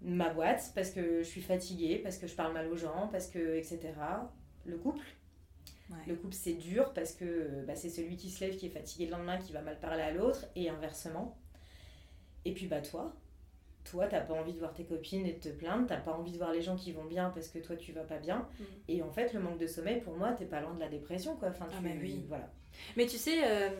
[0.00, 3.26] Ma boîte, parce que je suis fatiguée, parce que je parle mal aux gens, parce
[3.26, 3.92] que, etc.
[4.64, 5.04] Le couple.
[5.90, 5.96] Ouais.
[6.08, 9.06] Le couple, c'est dur parce que bah, c'est celui qui se lève qui est fatigué
[9.06, 11.36] le lendemain qui va mal parler à l'autre, et inversement.
[12.44, 13.14] Et puis, bah, toi,
[13.84, 16.32] toi, t'as pas envie de voir tes copines et de te plaindre, t'as pas envie
[16.32, 18.48] de voir les gens qui vont bien parce que toi, tu vas pas bien.
[18.58, 18.64] Mm.
[18.88, 21.36] Et en fait, le manque de sommeil, pour moi, t'es pas loin de la dépression,
[21.36, 21.48] quoi.
[21.50, 22.24] Enfin, Ah, tu- mais oui.
[22.28, 22.50] Voilà.
[22.96, 23.70] Mais tu sais, euh,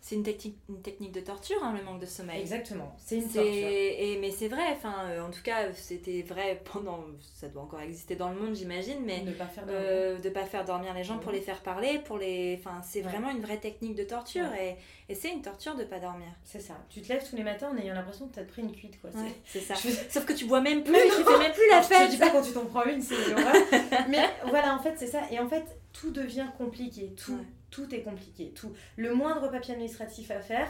[0.00, 2.40] c'est une technique, une technique de torture, hein, le manque de sommeil.
[2.40, 2.94] Exactement.
[2.98, 3.42] C'est une torture.
[3.44, 7.00] et, mais c'est vrai, enfin, euh, en tout cas, c'était vrai pendant.
[7.34, 9.22] Ça doit encore exister dans le monde, j'imagine, mais.
[9.22, 11.98] Ne pas faire de euh, de pas faire dormir les gens pour les faire parler,
[12.04, 12.56] pour les.
[12.60, 13.08] Enfin, c'est Ouais.
[13.10, 14.76] vraiment une vraie technique de torture et,
[15.08, 16.28] et c'est une torture de pas dormir.
[16.44, 16.74] C'est ça.
[16.88, 19.10] Tu te lèves tous les matins en ayant l'impression que t'as pris une cuite, quoi.
[19.12, 19.74] C'est- Ouais, c'est ça.
[19.82, 21.94] Je Sauf que tu bois même plus, tu fais même plus la Alors, Je te
[21.94, 22.10] fête.
[22.10, 23.14] dis pas quand tu t'en prends une, c'est.
[24.08, 25.22] Mais voilà, en fait, c'est ça.
[25.30, 27.12] Et en fait, tout devient compliqué.
[27.16, 27.38] Tout.
[27.70, 28.52] Tout est compliqué.
[28.52, 28.72] Tout.
[28.96, 30.68] Le moindre papier administratif à faire.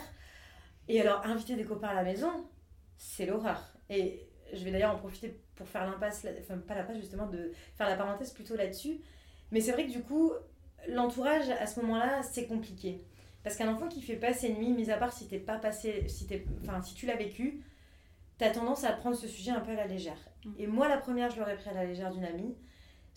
[0.89, 2.31] Et alors, inviter des copains à la maison,
[2.97, 3.63] c'est l'horreur.
[3.91, 7.53] Et je vais d'ailleurs en profiter pour faire l'impasse, enfin, pas la passe justement, de
[7.77, 9.01] faire la parenthèse plutôt là-dessus.
[9.51, 10.33] Mais c'est vrai que du coup,
[10.89, 13.05] l'entourage à ce moment-là, c'est compliqué.
[13.43, 16.09] Parce qu'un enfant qui fait pas ses nuits, mis à part si t'es pas passé,
[16.09, 17.63] si t'es, enfin si tu l'as vécu,
[18.37, 20.19] t'as tendance à prendre ce sujet un peu à la légère.
[20.45, 20.53] Mm.
[20.59, 22.57] Et moi, la première, je l'aurais pris à la légère d'une amie.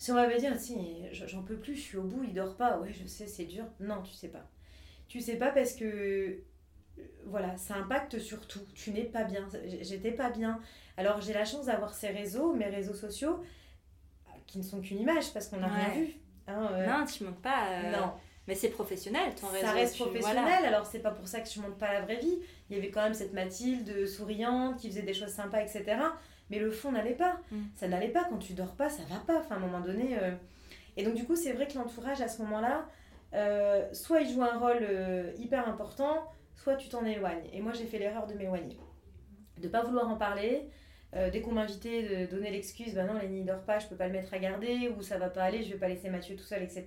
[0.02, 0.74] Si on m'avait dit, ah, si,
[1.12, 3.62] j'en peux plus, je suis au bout, il dort pas, ouais, je sais, c'est dur.
[3.78, 4.44] Non, tu sais pas.
[5.06, 8.66] Tu sais pas parce que, euh, voilà, ça impacte sur tout.
[8.74, 9.46] Tu n'es pas bien.
[9.80, 10.58] J'étais pas bien.
[10.96, 13.44] Alors, j'ai la chance d'avoir ces réseaux, mes réseaux sociaux,
[14.48, 16.16] qui ne sont qu'une image parce qu'on n'a rien vu.
[16.48, 17.68] Hein, euh, Non, tu montes pas.
[17.70, 18.12] euh, non.
[18.48, 19.66] Mais c'est professionnel ton réseau.
[19.66, 20.66] Ça reste tu- professionnel, voilà.
[20.66, 22.40] alors c'est pas pour ça que je montre pas la vraie vie.
[22.68, 25.84] Il y avait quand même cette Mathilde souriante qui faisait des choses sympas, etc.
[26.52, 27.40] Mais le fond n'allait pas.
[27.50, 27.62] Mm.
[27.74, 28.24] Ça n'allait pas.
[28.28, 29.40] Quand tu dors pas, ça va pas.
[29.40, 30.18] Enfin, à un moment donné.
[30.20, 30.32] euh,
[30.96, 32.86] Et donc, du coup, c'est vrai que l'entourage à ce moment-là,
[33.34, 37.42] euh, soit il joue un rôle euh, hyper important, soit tu t'en éloignes.
[37.52, 38.76] Et moi, j'ai fait l'erreur de m'éloigner.
[39.58, 40.68] De pas vouloir en parler.
[41.30, 44.14] Dès qu'on m'invitait de donner l'excuse, bah non, il dort pas, je peux pas le
[44.14, 46.62] mettre à garder, ou ça va pas aller, je vais pas laisser Mathieu tout seul,
[46.62, 46.84] etc.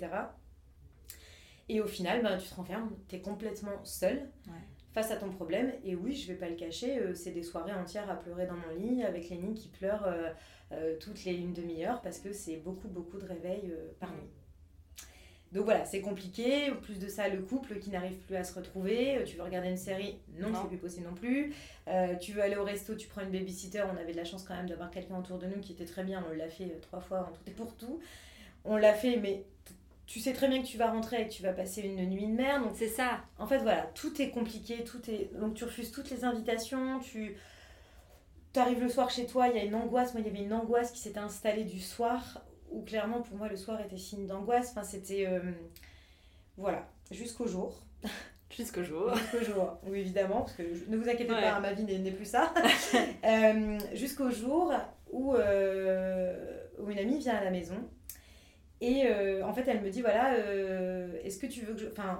[1.69, 4.53] Et au final, ben, tu te renfermes, tu es complètement seul Ouais.
[4.95, 5.71] Face à ton problème.
[5.83, 8.55] Et oui, je vais pas le cacher, euh, c'est des soirées entières à pleurer dans
[8.55, 10.31] mon lit avec Lénie qui pleure euh,
[10.71, 14.29] euh, toutes les une demi-heure parce que c'est beaucoup, beaucoup de réveils par nuit.
[15.51, 16.71] Donc voilà, c'est compliqué.
[16.71, 19.21] En plus de ça, le couple qui n'arrive plus à se retrouver.
[19.25, 20.17] Tu veux regarder une série?
[20.39, 20.59] Non, Non.
[20.61, 21.53] c'est plus possible non plus.
[21.87, 23.83] Euh, tu veux aller au resto, tu prends une babysitter.
[23.93, 26.03] On avait de la chance quand même d'avoir quelqu'un autour de nous qui était très
[26.03, 26.25] bien.
[26.29, 27.99] On l'a fait trois fois en tout et pour tout.
[28.65, 29.45] On l'a fait, mais
[30.07, 32.27] tu sais très bien que tu vas rentrer et que tu vas passer une nuit
[32.27, 32.63] de merde.
[32.63, 33.21] Donc, C'est ça.
[33.39, 35.31] en fait, voilà, tout est compliqué, tout est...
[35.39, 37.35] Donc, tu refuses toutes les invitations, tu...
[38.55, 40.13] arrives le soir chez toi, il y a une angoisse.
[40.13, 42.41] Moi, il y avait une angoisse qui s'était installée du soir,
[42.71, 44.69] où clairement, pour moi, le soir était signe d'angoisse.
[44.71, 45.25] Enfin, c'était...
[45.27, 45.39] euh,
[46.57, 47.75] Voilà, jusqu'au jour.
[48.55, 49.13] Jusqu'au jour.
[49.15, 51.41] Jusqu'au jour, oui, évidemment, parce que je- ne vous inquiétez Ouais.
[51.41, 52.53] pas, hein, ma vie n'est n'est plus ça.
[53.25, 54.71] Euh, Jusqu'au jour
[55.11, 57.75] où, euh, où une amie vient à la maison.
[58.81, 61.87] Et euh, en fait, elle me dit voilà, euh, est-ce que tu veux que je.
[61.87, 62.19] Enfin,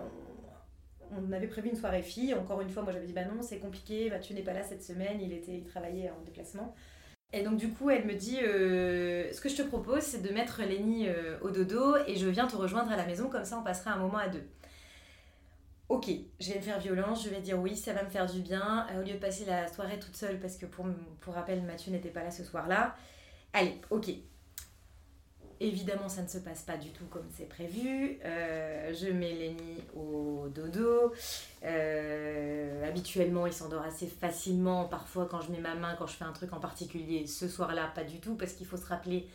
[1.11, 2.33] on, avait prévu une soirée fille.
[2.33, 4.63] Encore une fois, moi j'avais dit bah non, c'est compliqué, bah, tu n'es pas là
[4.63, 5.21] cette semaine.
[5.21, 6.73] Il, était, il travaillait en déplacement.
[7.33, 10.29] Et donc, du coup, elle me dit euh, ce que je te propose, c'est de
[10.33, 11.07] mettre Lenny
[11.41, 13.97] au dodo et je viens te rejoindre à la maison, comme ça on passera un
[13.97, 14.43] moment à deux.
[15.87, 18.39] Ok, je vais me faire violence, je vais dire oui, ça va me faire du
[18.39, 18.87] bien.
[18.97, 20.87] Au lieu de passer la soirée toute seule, parce que pour,
[21.19, 22.95] pour rappel, Mathieu n'était pas là ce soir-là.
[23.53, 24.09] Allez, ok.
[25.59, 28.19] Évidemment, ça ne se passe pas du tout comme c'est prévu.
[28.25, 31.13] Euh, je mets Lenny au dodo.
[31.63, 34.85] Euh, habituellement, il s'endort assez facilement.
[34.85, 37.91] Parfois, quand je mets ma main, quand je fais un truc en particulier, ce soir-là,
[37.95, 39.27] pas du tout, parce qu'il faut se rappeler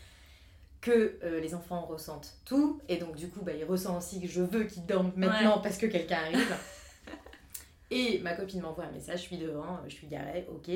[0.80, 2.80] que euh, les enfants ressentent tout.
[2.88, 5.78] Et donc, du coup, bah, il ressent aussi que je veux qu'il dorme maintenant parce
[5.78, 6.54] que quelqu'un arrive.
[7.90, 10.70] Et ma copine m'envoie un message, je suis devant, je suis garée, ok.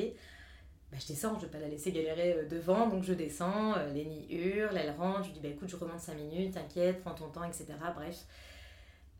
[0.95, 3.91] Bah, je descends, je vais pas la laisser galérer euh, devant, donc je descends, euh,
[3.91, 7.13] Lenny hurle, elle rentre, je lui dis bah écoute, je remonte 5 minutes, t'inquiète, prends
[7.13, 7.65] ton temps, etc.
[7.93, 8.23] Bref.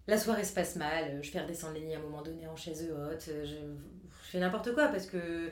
[0.07, 2.55] La soirée se passe mal, euh, je fais redescendre Lenny à un moment donné en
[2.55, 5.51] chaise haute, je, je fais n'importe quoi parce que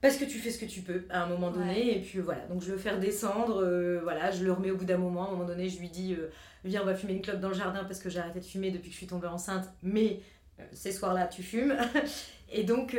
[0.00, 2.46] parce que tu fais ce que tu peux à un moment donné et puis voilà
[2.46, 5.28] donc je le fais redescendre euh, voilà je le remets au bout d'un moment à
[5.28, 6.30] un moment donné je lui dis euh,
[6.64, 8.70] viens on va fumer une clope dans le jardin parce que j'ai arrêté de fumer
[8.70, 10.20] depuis que je suis tombée enceinte mais
[10.60, 11.76] euh, ces soirs là tu fumes
[12.52, 12.96] et donc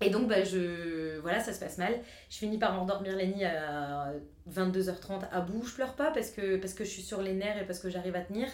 [0.00, 1.94] et donc bah je voilà ça se passe mal
[2.30, 4.12] je finis par endormir Lenny à
[4.50, 7.66] 22h30 à bout je pleure pas parce que parce je suis sur les nerfs et
[7.66, 8.48] parce que j'arrive à tenir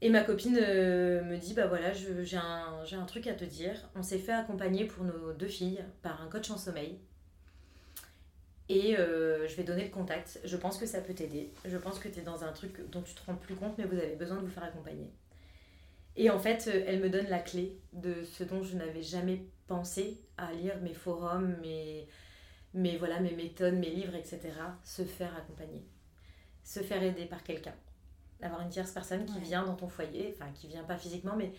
[0.00, 3.34] et ma copine euh, me dit, bah voilà, je- j'ai un, j'ai un truc à
[3.34, 3.74] te dire.
[3.96, 7.00] On s'est fait accompagner pour nos deux filles par un coach en sommeil.
[8.68, 10.40] Et euh, je vais donner le contact.
[10.44, 11.50] Je pense que ça peut t'aider.
[11.64, 13.84] Je pense que tu es dans un truc dont tu te rends plus compte, mais
[13.86, 15.10] vous avez besoin de vous faire accompagner.
[16.16, 19.46] Et en fait, euh, elle me donne la clé de ce dont je n'avais jamais
[19.68, 22.08] pensé à lire mes forums, mes,
[22.74, 24.40] mes, voilà, mes méthodes, mes livres, etc.
[24.82, 25.86] Se faire accompagner.
[26.64, 27.74] Se faire aider par quelqu'un
[28.40, 29.40] d'avoir une tierce personne qui Ouais.
[29.40, 31.52] vient dans ton foyer, enfin qui vient pas physiquement, mais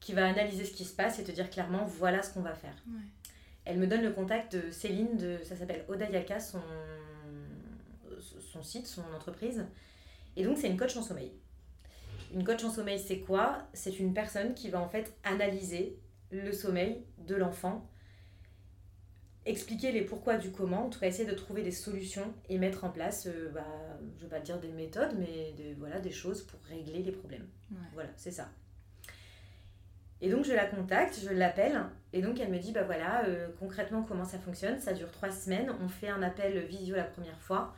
[0.00, 2.54] qui va analyser ce qui se passe et te dire clairement voilà ce qu'on va
[2.54, 2.74] faire.
[2.88, 3.00] Ouais.
[3.64, 6.60] Elle me donne le contact de Céline, de, ça s'appelle Odayaka, son,
[8.52, 9.64] son site, son entreprise.
[10.36, 11.32] Et donc c'est une coach en sommeil.
[12.32, 13.58] Une coach en sommeil, c'est quoi?
[13.72, 15.98] C'est une personne qui va en fait analyser
[16.40, 17.88] le sommeil de l'enfant,
[19.44, 22.84] expliquer les pourquoi du comment, en tout cas essayer de trouver des solutions et mettre
[22.84, 23.64] en place, euh, bah,
[24.16, 27.46] je vais pas dire des méthodes, mais des, voilà, des choses pour régler les problèmes.
[27.70, 27.78] Ouais.
[27.94, 28.48] Voilà, c'est ça.
[30.20, 31.78] Et donc je la contacte, je l'appelle,
[32.12, 35.30] et donc elle me dit, bah voilà, euh, concrètement comment ça fonctionne, ça dure trois
[35.30, 37.74] semaines, on fait un appel visio la première fois,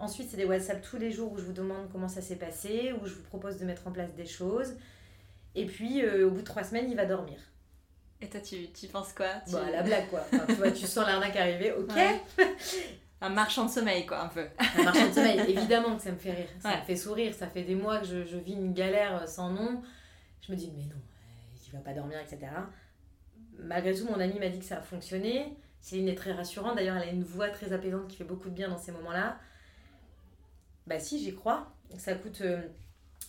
[0.00, 2.92] ensuite c'est des WhatsApp tous les jours où je vous demande comment ça s'est passé,
[3.00, 4.74] où je vous propose de mettre en place des choses,
[5.54, 7.38] et puis euh, au bout de trois semaines il va dormir.
[8.20, 9.26] Et toi, tu, tu penses quoi?
[9.46, 9.52] Tu...
[9.52, 12.20] Bon, la blague quoi, Enfin, tu vois, tu sens l'arnaque arriver, ok, Ouais.
[13.20, 14.46] Un marchand de sommeil, quoi, un peu.
[14.78, 16.48] Un marchand de sommeil, évidemment que ça me fait rire.
[16.60, 16.80] Ça Ouais.
[16.80, 17.34] me fait sourire.
[17.34, 19.82] Ça fait des mois que je, je vis une galère sans nom.
[20.42, 22.40] Je me dis, mais non, euh, il va pas dormir, etc.
[23.58, 25.56] Malgré tout, mon amie m'a dit que ça a fonctionné.
[25.80, 26.76] Céline est très rassurante.
[26.76, 29.38] D'ailleurs, elle a une voix très apaisante qui fait beaucoup de bien dans ces moments-là.
[30.86, 31.72] Bah si, j'y crois.
[31.96, 32.42] Ça coûte...
[32.42, 32.60] euh,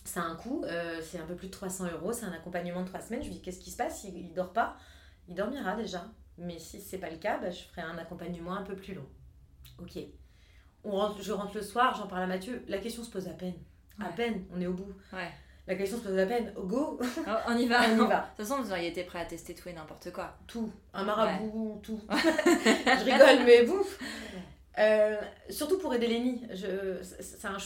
[0.08, 0.64] ça a un coût.
[0.64, 2.12] euh, c'est un peu plus de 300 euros.
[2.12, 3.22] C'est un accompagnement de trois semaines.
[3.22, 4.04] Je lui dis, qu'est-ce qui se passe?
[4.04, 4.76] Il, il dort pas
[5.28, 6.04] Il dormira déjà.
[6.38, 9.06] Mais si c'est pas le cas, bah, je ferai un accompagnement un peu plus long.
[9.80, 9.98] Ok.
[10.84, 12.64] On rentre, je rentre le soir, j'en parle à Mathieu.
[12.68, 13.54] La question se pose à peine.
[14.00, 14.92] À peine, on est au bout.
[15.12, 15.28] Ouais.
[15.66, 16.52] La question se pose à peine.
[16.56, 17.80] Go Oh, on y va.
[17.90, 18.20] On y va.
[18.20, 20.36] De toute façon, vous auriez été prêt à tester tout et n'importe quoi.
[20.46, 20.72] Tout.
[20.94, 22.00] Un marabout, tout.
[22.10, 23.98] je rigole, mais bouf
[24.78, 25.16] Euh,
[25.50, 26.42] surtout pour aider Lenny,
[27.10, 27.56] c'est un,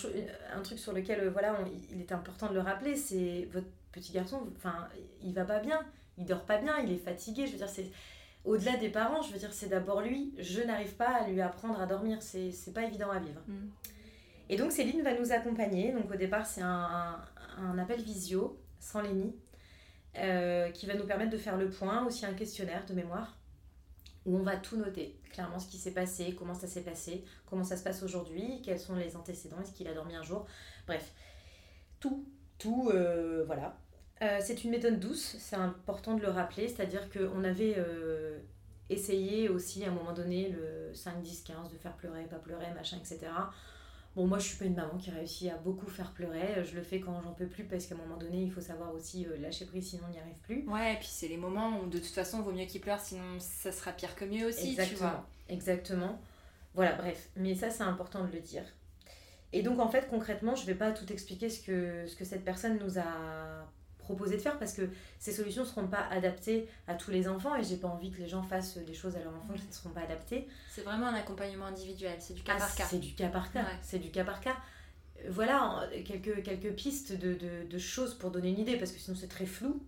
[0.63, 2.97] truc sur lequel euh, voilà, on- il est important de le rappeler.
[2.97, 4.89] C'est votre petit garçon, enfin,
[5.23, 5.81] il va pas bien,
[6.17, 7.47] il dort pas bien, il est fatigué.
[7.47, 7.91] Je veux dire, c'est
[8.45, 9.21] au-delà des parents.
[9.23, 10.33] Je veux dire, c'est d'abord lui.
[10.39, 12.19] Je n'arrive pas à lui apprendre à dormir.
[12.23, 13.41] C'est c'est pas évident à vivre.
[13.47, 13.69] Mm.
[14.49, 15.93] Et donc Céline va nous accompagner.
[15.93, 17.21] Donc au départ, c'est un, un-
[17.73, 19.35] un appel visio sans Lenny
[20.17, 23.39] euh, qui va nous permettre de faire le point, aussi un questionnaire de mémoire
[24.27, 27.65] où on va tout noter, clairement ce qui s'est passé, comment ça s'est passé, comment
[27.65, 30.47] ça se passe aujourd'hui, quels sont les antécédents, est-ce qu'il a dormi un jour,
[30.87, 31.13] bref,
[32.01, 32.25] tout,
[32.59, 33.77] tout, euh, voilà.
[34.23, 38.39] Euh, c'est une méthode douce, c'est important de le rappeler, c'est-à-dire qu'on avait euh,
[38.89, 42.73] essayé aussi à un moment donné le 5, 10, 15 de faire pleurer, pas pleurer,
[42.75, 43.33] machin, etc.
[44.15, 46.63] Bon, moi, je suis pas une maman qui réussit à beaucoup faire pleurer.
[46.65, 48.95] Je le fais quand j'en peux plus parce qu'à un moment donné, il faut savoir
[48.95, 50.69] aussi euh, lâcher prise, sinon on n'y arrive plus.
[50.69, 53.01] Ouais, et puis c'est les moments où de toute façon, il vaut mieux qu'il pleure,
[53.01, 54.89] sinon ça sera pire que mieux aussi, Exactement.
[54.89, 55.27] tu vois.
[55.49, 56.21] Exactement.
[56.75, 57.31] Voilà, bref.
[57.37, 58.65] Mais ça, c'est important de le dire.
[59.55, 62.45] Et donc, en fait, concrètement, je vais pas tout expliquer ce que, ce que cette
[62.45, 63.67] personne nous a
[64.03, 64.89] proposé de faire parce que
[65.19, 68.19] ces solutions ne seront pas adaptées à tous les enfants et j'ai pas envie que
[68.19, 70.47] les gens fassent des choses à leurs enfants qui ne seront pas adaptées.
[70.71, 72.87] C'est vraiment un accompagnement individuel, c'est du cas Ah, par cas.
[72.89, 73.63] C'est du cas par cas.
[73.63, 73.79] Ouais.
[73.83, 74.57] C'est du cas par cas.
[75.29, 79.17] Voilà quelques, quelques pistes de, de- de choses pour donner une idée, parce que sinon
[79.17, 79.83] c'est très flou.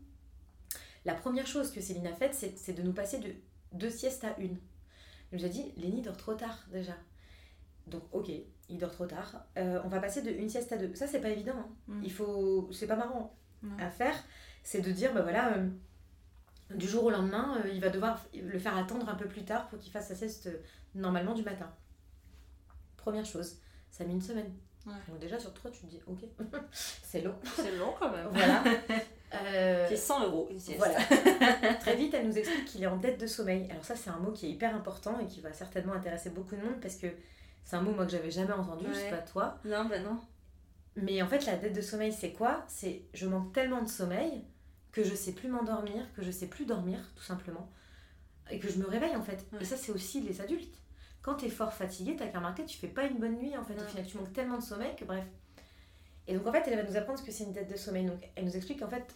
[1.05, 3.35] La première chose que Céline a faite, c'est de nous passer de
[3.72, 4.57] deux siestes à une.
[5.33, 6.94] Elle nous a dit, Lenny dort trop tard déjà.
[7.88, 8.31] Donc ok,
[8.70, 9.44] il dort trop tard.
[9.59, 10.94] Euh, on va passer de une sieste à deux.
[10.94, 11.53] Ça c'est pas évident.
[11.59, 11.68] hein.
[11.88, 12.00] Mm.
[12.05, 13.37] Il faut, c'est pas marrant.
[13.79, 14.14] À faire.
[14.62, 15.68] C'est de dire, bah voilà, euh,
[16.74, 19.68] du jour au lendemain, euh, il va devoir le faire attendre un peu plus tard
[19.68, 20.57] pour qu'il fasse sa sieste euh,
[20.94, 21.70] normalement du matin.
[22.96, 23.57] Première chose,
[23.90, 24.53] ça met une semaine.
[24.87, 24.92] Ouais.
[25.09, 26.20] Donc déjà sur trois, tu te dis, ok,
[26.72, 27.35] c'est long.
[27.57, 28.29] C'est long quand même.
[28.33, 28.62] Voilà.
[29.88, 30.79] C'est 100 euros une sieste.
[30.79, 30.98] voilà.
[31.81, 33.66] Très vite, elle nous explique qu'il est en dette de sommeil.
[33.70, 36.55] Alors ça, c'est un mot qui est hyper important et qui va certainement intéresser beaucoup
[36.57, 37.09] de monde parce que
[37.64, 39.11] c'est un mot moi que j'avais jamais entendu, je sais Ouais.
[39.11, 39.59] pas toi.
[39.64, 40.18] Non, bah non.
[40.97, 42.65] Mais en fait, la dette de sommeil, c'est quoi?
[42.69, 44.45] C'est je manque tellement de sommeil
[44.93, 47.69] que je sais plus m'endormir, que je sais plus dormir, tout simplement,
[48.51, 49.45] et que je me réveille en fait.
[49.53, 49.59] Ouais.
[49.61, 50.79] Et ça, c'est aussi les adultes.
[51.21, 53.65] Quand tu es fort fatigué, t'as qu'à remarquer, tu fais pas une bonne nuit en
[53.65, 53.75] fait.
[53.75, 55.25] Au final, tu manques tellement de sommeil que bref.
[56.29, 58.07] Et donc en fait, elle va nous apprendre ce que c'est une dette de sommeil.
[58.07, 59.15] Donc elle nous explique qu'en fait,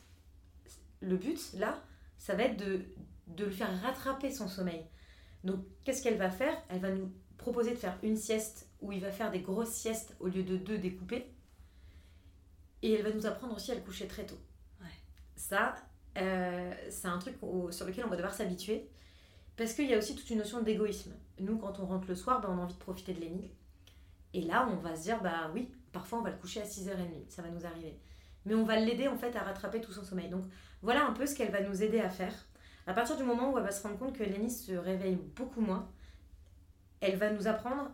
[1.00, 1.80] le but là,
[2.18, 2.86] ça va être de,
[3.28, 4.84] de le faire rattraper son sommeil.
[5.44, 6.60] Donc qu'est-ce qu'elle va faire?
[6.70, 10.16] Elle va nous proposer de faire une sieste où il va faire des grosses siestes
[10.18, 11.30] au lieu de deux découpées.
[12.82, 14.38] Et elle va nous apprendre aussi à le coucher très tôt.
[14.80, 14.86] Ouais.
[15.36, 15.74] Ça,
[16.16, 18.88] euh, c'est un truc au- sur lequel on va devoir s'habituer.
[19.56, 21.12] Parce qu'il y a aussi toute une notion d'égoïsme.
[21.40, 23.50] Nous, quand on rentre le soir, ben, on a envie de profiter de Lenny.
[24.34, 27.28] Et là, on va se dire, bah oui, parfois on va le coucher à 6h30,
[27.30, 27.98] ça va nous arriver.
[28.44, 30.28] Mais on va l'aider en fait à rattraper tout son sommeil.
[30.28, 30.44] Donc
[30.82, 32.32] voilà un peu ce qu'elle va nous aider à faire.
[32.86, 35.60] À partir du moment où elle va se rendre compte que Lenny se réveille beaucoup
[35.60, 35.90] moins,
[37.00, 37.90] elle va nous apprendre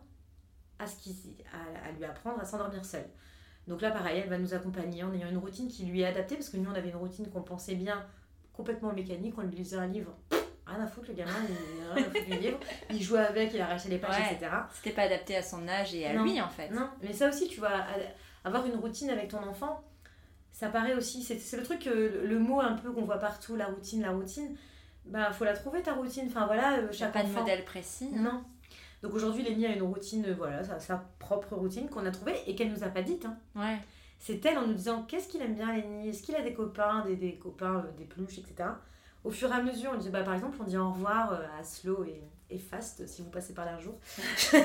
[0.78, 3.08] à, ce qui, à, à lui apprendre à s'endormir seule.
[3.66, 6.34] Donc là, pareil, elle va nous accompagner en ayant une routine qui lui est adaptée,
[6.36, 8.04] parce que nous, on avait une routine qu'on pensait bien
[8.52, 10.14] complètement mécanique, on lui lisait un livre,
[10.66, 12.58] rien à foutre, le gamin, il a rien à foutre du livre,
[12.90, 14.34] il jouait avec, il arrachait les pages, Ouais.
[14.34, 14.50] etc.
[14.72, 16.24] C'était pas adapté à son âge et à Non.
[16.24, 16.68] lui en fait.
[16.70, 17.72] Non, mais ça aussi, tu vois,
[18.44, 19.82] avoir une routine avec ton enfant,
[20.52, 21.90] ça paraît aussi, c'est le truc, que
[22.24, 24.56] le, mot un peu qu'on voit partout, la routine, la routine,
[25.06, 28.10] bah faut la trouver ta routine, enfin voilà, euh, chaque pas de modèle précis.
[28.14, 28.20] hein.
[28.22, 28.44] Non.
[29.04, 32.36] Donc aujourd'hui, Lénie a une routine, euh, voilà, sa, sa propre routine qu'on a trouvée
[32.46, 33.26] et qu'elle nous a pas dite.
[33.26, 33.36] hein.
[33.54, 33.76] Ouais.
[34.18, 37.04] C'est elle en nous disant qu'est-ce qu'il aime bien Lénie, est-ce qu'il a des copains,
[37.04, 38.70] des, des copains, euh, des peluches, etc.
[39.22, 41.44] Au fur et à mesure, on dit, bah, par exemple, on dit au revoir euh,
[41.60, 43.94] à Slow et, et Fast si vous passez par là un jour.
[44.38, 44.56] Je.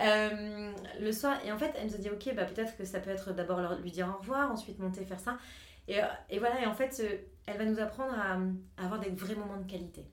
[0.00, 3.00] Euh, le soir, et en fait, elle nous a dit, ok, bah, peut-être que ça
[3.00, 5.36] peut être d'abord lui dire au revoir, ensuite monter, faire ça.
[5.88, 5.98] Et,
[6.30, 7.02] et voilà, et en fait,
[7.46, 8.34] elle va nous apprendre à,
[8.80, 10.04] à avoir des vrais moments de qualité.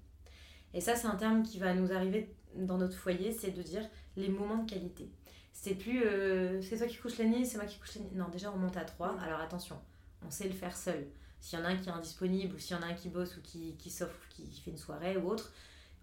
[0.74, 3.84] Et ça, c'est un terme qui va nous arriver dans notre foyer, c'est de dire
[4.16, 5.10] les moments de qualité.
[5.54, 8.12] C'est plus euh, c'est toi qui couches la nuit, c'est moi qui couche la nuit.
[8.16, 9.18] Non, déjà on monte à trois.
[9.22, 9.78] Alors attention,
[10.26, 11.08] on sait le faire seul.
[11.40, 13.10] S'il y en a un qui est indisponible ou s'il y en a un qui
[13.10, 15.54] bosse ou qui, qui s'offre, qui fait une soirée ou autre,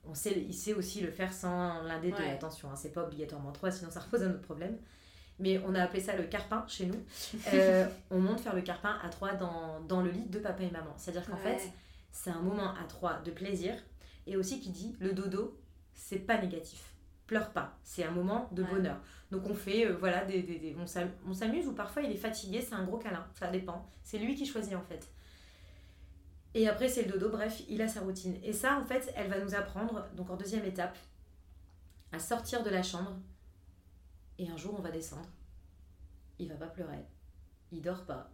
[0.04, 2.22] on sait, il sait aussi le faire sans l'un des deux.
[2.22, 4.76] Attention, hein, c'est pas obligatoirement trois, sinon ça repose un autre problème.
[5.38, 7.02] Mais on a appelé ça le carpin chez nous.
[7.54, 10.70] Euh, on monte faire le carpin à trois dans, dans le lit de papa et
[10.70, 10.94] maman.
[10.96, 11.58] C'est-à-dire qu'en Ouais.
[11.58, 11.72] fait,
[12.12, 13.74] c'est un moment à trois de plaisir
[14.26, 15.58] et aussi qui dit le dodo,
[15.94, 16.94] c'est pas négatif.
[17.26, 18.70] Pleure pas, c'est un moment de Ouais.
[18.70, 19.00] bonheur.
[19.30, 22.10] Donc on fait, euh, voilà, des, des, des- on s'am- on s'amuse ou parfois il
[22.10, 23.88] est fatigué, c'est un gros câlin, ça dépend.
[24.02, 25.08] C'est lui qui choisit en fait.
[26.54, 28.38] Et après c'est le dodo, bref, il a sa routine.
[28.42, 30.98] Et ça en fait, elle va nous apprendre, donc en deuxième étape,
[32.12, 33.16] à sortir de la chambre.
[34.38, 35.28] Et un jour on va descendre.
[36.38, 37.04] Il va pas pleurer,
[37.70, 38.30] il dort pas.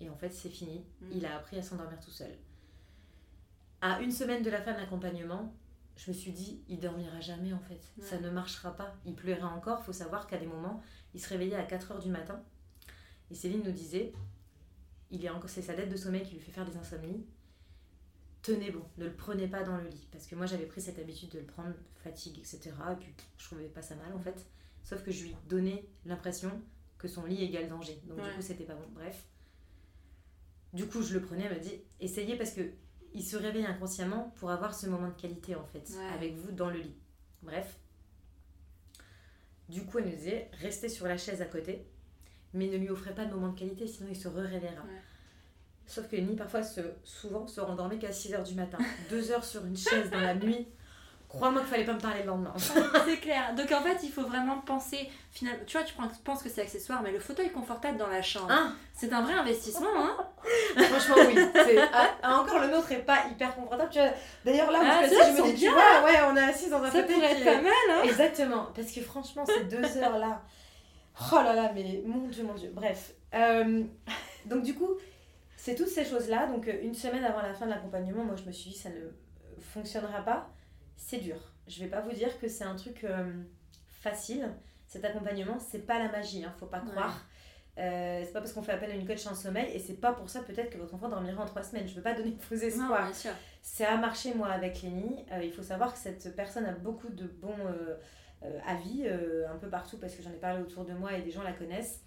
[0.00, 1.06] Et en fait c'est fini, Mm.
[1.12, 2.30] il a appris à s'endormir tout seul.
[3.82, 5.52] À une semaine de la fin de l'accompagnement,
[5.96, 7.80] je me suis dit, il dormira jamais en fait.
[7.98, 8.04] Ouais.
[8.04, 8.94] Ça ne marchera pas.
[9.04, 9.84] Il pleura encore.
[9.84, 10.82] faut savoir qu'à des moments,
[11.14, 12.42] il se réveillait à 4 heures du matin.
[13.30, 14.12] Et Céline nous disait,
[15.10, 17.24] il est encore, c'est sa dette de sommeil qui lui fait faire des insomnies.
[18.42, 20.08] Tenez bon, ne le prenez pas dans le lit.
[20.12, 22.72] Parce que moi j'avais pris cette habitude de le prendre, fatigue, etc.
[22.92, 24.46] Et puis je trouvais pas ça mal en fait.
[24.82, 26.50] Sauf que je lui donnais l'impression
[26.98, 27.98] que son lit égale danger.
[28.06, 28.28] Donc Ouais.
[28.28, 28.86] du coup c'était pas bon.
[28.92, 29.24] Bref.
[30.74, 32.60] Du coup je le prenais, elle me dit, essayez parce que
[33.14, 36.14] il se réveille inconsciemment pour avoir ce moment de qualité en fait, Ouais.
[36.14, 36.94] avec vous dans le lit.
[37.42, 37.76] Bref.
[39.68, 41.86] Du coup, elle nous disait, restez sur la chaise à côté,
[42.52, 44.82] mais ne lui offrez pas de moment de qualité, sinon il se re-réveillera.
[44.84, 45.00] Ouais.
[45.86, 48.78] Sauf que Lenny, parfois, se, souvent, se rendormait qu'à 6h du matin.
[49.10, 50.66] Deux heures sur une chaise dans la nuit,
[51.36, 52.52] Crois-moi qu'il fallait pas me parler le lendemain.
[52.56, 53.54] c'est clair.
[53.56, 55.10] Donc en fait, il faut vraiment penser.
[55.30, 58.50] Finalement, tu vois, tu penses que c'est accessoire, mais le fauteuil confortable dans la chambre,
[58.50, 59.88] Hein c'est un vrai investissement.
[59.96, 60.16] Hein
[60.76, 61.34] Franchement, oui.
[61.92, 63.90] Ah, ah, encore le nôtre est pas hyper confortable.
[63.90, 64.10] Tu vois,
[64.44, 66.82] D'ailleurs, là, Ah, je ça, je me dis, tu vois, ouais, on est assis dans
[66.82, 69.96] un Ça fauteuil pourrait qui être pas mal, hein Exactement, parce que franchement, ces deux
[70.02, 70.42] heures-là,
[71.32, 72.70] oh là là, mais mon Dieu, mon Dieu.
[72.74, 73.82] Bref, Euh,
[74.46, 74.90] donc du coup,
[75.56, 76.46] c'est toutes ces choses-là.
[76.46, 78.90] Donc euh, une semaine avant la fin de l'accompagnement, moi je me suis dit, ça
[78.90, 79.10] ne
[79.60, 80.48] fonctionnera pas,
[80.96, 81.36] c'est dur.
[81.66, 83.32] Je vais pas vous dire que c'est un truc euh,
[84.02, 84.50] facile.
[84.86, 87.24] Cet accompagnement, c'est pas la magie, hein, faut pas croire.
[87.76, 90.12] Euh, c'est pas parce qu'on fait appel à une coach en sommeil et c'est pas
[90.12, 91.88] pour ça peut-être que votre enfant dormira en trois semaines.
[91.88, 93.10] Je veux pas donner de faux espoirs.
[93.62, 95.24] Ça a marché moi avec Lénie.
[95.32, 97.96] Euh, il faut savoir que cette personne a beaucoup de bons euh,
[98.44, 101.30] euh, avis un peu partout parce que j'en ai parlé autour de moi et des
[101.30, 102.00] gens la connaissent.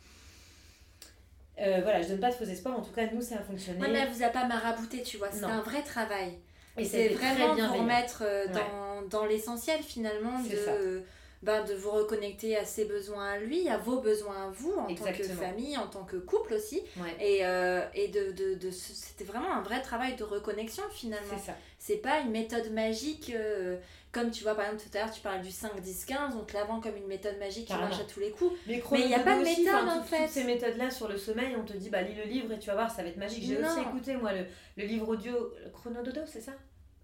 [1.58, 2.78] Voilà, je donne pas de faux espoirs.
[2.78, 3.82] En tout cas, nous, ça a fonctionné.
[3.82, 5.32] Ouais, mais elle vous a pas marabouté, tu vois.
[5.32, 6.40] C'est un vrai travail.
[6.78, 8.54] Et c'est vraiment remettre euh, Ouais.
[8.54, 11.04] dans, dans l'essentiel finalement de,
[11.44, 14.88] ben, de vous reconnecter à ses besoins à lui, à vos besoins à vous, en
[14.94, 16.82] tant que famille, en tant que couple aussi.
[16.98, 21.28] Ouais, Et, euh, et de, de, c'était vraiment un vrai travail de reconnexion finalement.
[21.38, 21.58] c'est ça.
[21.80, 23.78] C'est pas une méthode magique euh,
[24.12, 26.44] comme tu vois par exemple tout à l'heure tu parlais du 5, 10, 15, on
[26.44, 28.56] te la vend comme une méthode magique qui marche à tous les coups.
[28.92, 30.24] Mais il y a pas de aussi, méthode, en fait.
[30.24, 32.68] Toutes ces méthodes-là sur le sommeil, on te dit, bah lis le livre et tu
[32.68, 33.44] vas voir, ça va être magique.
[33.46, 36.54] J'ai aussi écouté, moi, le, le livre audio Chronododo, c'est ça?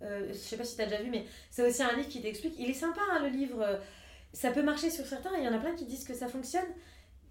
[0.02, 2.22] Euh, Je sais pas si tu as déjà vu, mais c'est aussi un livre qui
[2.22, 2.56] t'explique.
[2.58, 3.62] Il est sympa, hein, le livre.
[3.62, 3.78] euh,
[4.34, 6.66] Ça peut marcher sur certains, il y en a plein qui disent que ça fonctionne.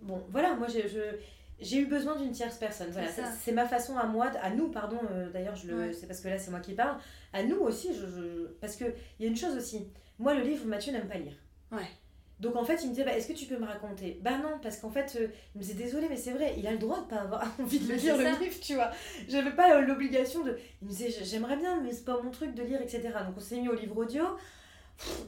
[0.01, 1.16] Bon, voilà, moi, j'ai je-
[1.61, 2.90] j'ai eu besoin d'une tierce personne.
[2.90, 3.09] Voilà,
[3.40, 5.92] C'est ma façon à moi, à nous, pardon, euh, d'ailleurs, je le Ouais.
[5.92, 6.98] c'est parce que là, c'est moi qui parle.
[7.32, 9.86] À nous aussi, je, je- parce qu'il y a une chose aussi.
[10.18, 11.34] Moi, le livre, Mathieu n'aime pas lire.
[11.70, 11.86] Ouais.
[12.40, 14.18] Donc en fait, il me disait, bah, est-ce que tu peux me raconter?
[14.20, 16.72] Bah non, parce qu'en fait, euh, il me disait, désolé, mais c'est vrai, il a
[16.72, 18.90] le droit de pas avoir envie de Mais lire, le livre, tu vois.
[19.28, 20.59] J'avais pas euh, l'obligation de...
[20.80, 23.03] Il me disait, j'aimerais bien, mais c'est pas mon truc de lire, etc.
[23.24, 24.24] Donc on s'est mis au livre audio.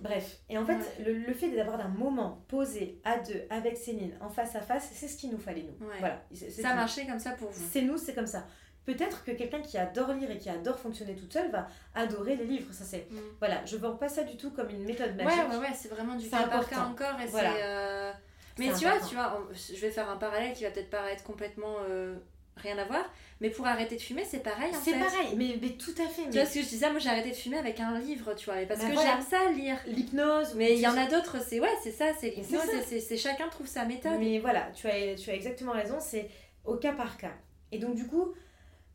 [0.03, 1.05] Bref, et en fait, Ouais.
[1.05, 4.89] le, le fait d'avoir un moment posé à deux avec Céline, en face à face,
[4.93, 5.87] c'est ce qu'il nous fallait, nous.
[5.87, 5.97] Ouais.
[5.99, 6.23] Voilà.
[6.33, 7.67] c'est Ça marché comme ça pour vous.
[7.73, 8.47] C'est nous, c'est comme ça.
[8.85, 12.45] Peut-être que quelqu'un qui adore lire et qui adore fonctionner toute seule va adorer les
[12.45, 12.73] livres.
[12.73, 13.09] Ça, c'est...
[13.11, 13.17] Mm.
[13.39, 15.41] Voilà, je vends pas ça du tout comme une méthode magique.
[15.51, 17.19] ouais, ouais, c'est vraiment du cas par cas encore.
[17.21, 17.55] Et Voilà.
[17.57, 18.13] euh,
[18.59, 21.77] Mais tu vois, tu vois, je vais faire un parallèle qui va peut-être paraître complètement
[21.89, 22.15] euh,
[22.59, 23.05] rien à voir,
[23.45, 24.99] mais pour arrêter de fumer, c'est pareil en C'est fait.
[24.99, 26.23] pareil, mais, mais tout à fait.
[26.23, 28.33] Tu mais- vois ce que je disais, moi j'ai arrêté de fumer avec un livre,
[28.35, 29.11] tu vois, parce Bah que voilà.
[29.21, 29.77] j'aime ça lire.
[29.87, 30.55] l'hypnose.
[30.55, 33.17] Mais il y en a d'autres, c'est ouais, c'est ça, c'est l'hypnose, C'est c'est c'est
[33.19, 34.19] chacun trouve sa méthode.
[34.19, 36.31] Mais voilà, tu as, tu as exactement raison, c'est
[36.65, 37.35] au cas par cas.
[37.71, 38.33] Et donc, du coup,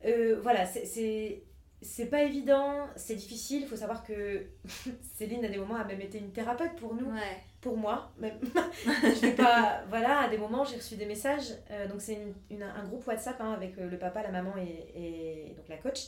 [0.04, 1.44] euh, voilà, c'est- c'est.
[1.82, 3.62] C'est pas évident, c'est difficile.
[3.62, 4.44] Il faut savoir que
[5.16, 7.42] Céline, à des moments, a même été une thérapeute pour nous, Ouais.
[7.60, 8.10] Pour moi.
[8.18, 8.38] Même.
[8.84, 9.82] je vais pas.
[9.88, 11.52] Voilà, à des moments, j'ai reçu des messages.
[11.70, 14.54] euh, donc, c'est une- une- un groupe WhatsApp hein, avec euh, le papa, la maman
[14.56, 16.06] et, et donc la coach.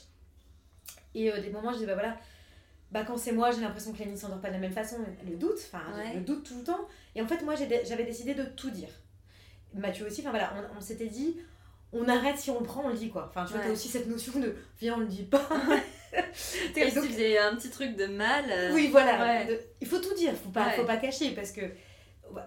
[1.14, 2.16] Et euh, des moments, je dis, bah voilà,
[2.90, 4.96] bah quand c'est moi, j'ai l'impression que Lénie s'endort pas de la même façon.
[5.28, 6.14] Le doute, enfin, Ouais.
[6.14, 6.88] le doute tout le temps.
[7.14, 8.88] Et en fait, moi, j'avais décidé de tout dire.
[9.74, 11.38] Mathieu aussi, enfin voilà, on, on s'était dit,
[11.92, 13.26] on arrête si on le prend, on le dit quoi.
[13.28, 15.46] Enfin, tu vois, t'as aussi cette notion de, viens, on le dit pas.
[16.76, 18.44] Et si donc- tu faisais un petit truc de mal.
[18.50, 19.22] euh, Oui, voilà.
[19.24, 19.46] Ouais.
[19.46, 20.72] de- il faut tout dire, faut pas, Ouais.
[20.72, 21.62] faut pas cacher parce que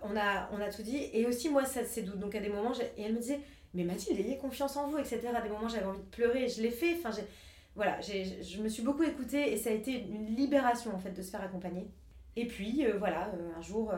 [0.03, 1.09] on a, on a tout dit.
[1.13, 2.19] Et aussi, moi, ça, c'est doute.
[2.19, 3.39] Donc, à des moments, j'ai- et elle me disait,
[3.73, 5.19] mais Mathilde, ayez confiance en vous, etc.
[5.35, 6.95] À des moments, j'avais envie de pleurer, je l'ai fait.
[6.97, 7.27] Enfin, j'ai-
[7.75, 11.11] voilà, j'ai- je me suis beaucoup écoutée et ça a été une libération en fait
[11.11, 11.87] de se faire accompagner.
[12.35, 13.91] Et puis, euh, voilà, euh, un jour,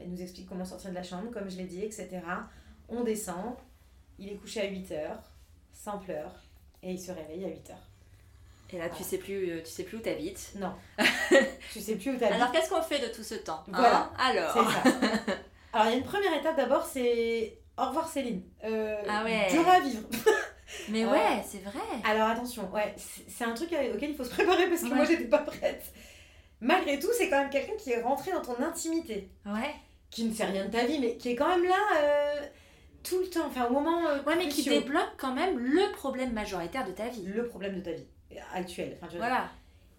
[0.00, 2.08] elle nous explique comment sortir de la chambre, comme je l'ai dit, etc.
[2.88, 3.54] On descend,
[4.22, 5.18] il est couché à 8 heures,
[5.72, 6.32] sans pleurs,
[6.82, 7.86] et il se réveille à 8 heures.
[8.74, 10.52] Et là, tu sais plus, euh, tu sais plus où t'habites.
[10.56, 10.72] Non.
[11.72, 12.36] tu sais plus où t'habites.
[12.36, 14.10] Alors, qu'est-ce qu'on fait de tout ce temps hein Voilà.
[14.18, 14.52] Alors.
[14.52, 14.60] Ça.
[15.74, 18.42] Alors, il y a une première étape d'abord, c'est au revoir Céline.
[18.64, 19.48] Euh, Ah ouais.
[19.50, 20.08] Dur à vivre.
[20.88, 21.80] Mais Euh, ouais, c'est vrai.
[22.04, 24.94] Alors, attention, ouais, c'est c'est un truc auquel il faut se préparer parce que Ouais.
[24.94, 25.84] moi, j'étais pas prête.
[26.62, 29.74] Malgré tout, c'est quand même quelqu'un qui est rentré dans ton intimité, Ouais.
[30.10, 32.40] qui ne sait rien de ta vie, mais qui est quand même là euh,
[33.02, 34.06] tout le temps, enfin au moment.
[34.08, 37.22] euh, Ouais, mais qui débloque quand même le problème majoritaire de ta vie.
[37.24, 38.06] le problème de ta vie
[38.54, 38.92] actuelle.
[38.96, 39.20] Enfin, veux dire.
[39.20, 39.50] Voilà.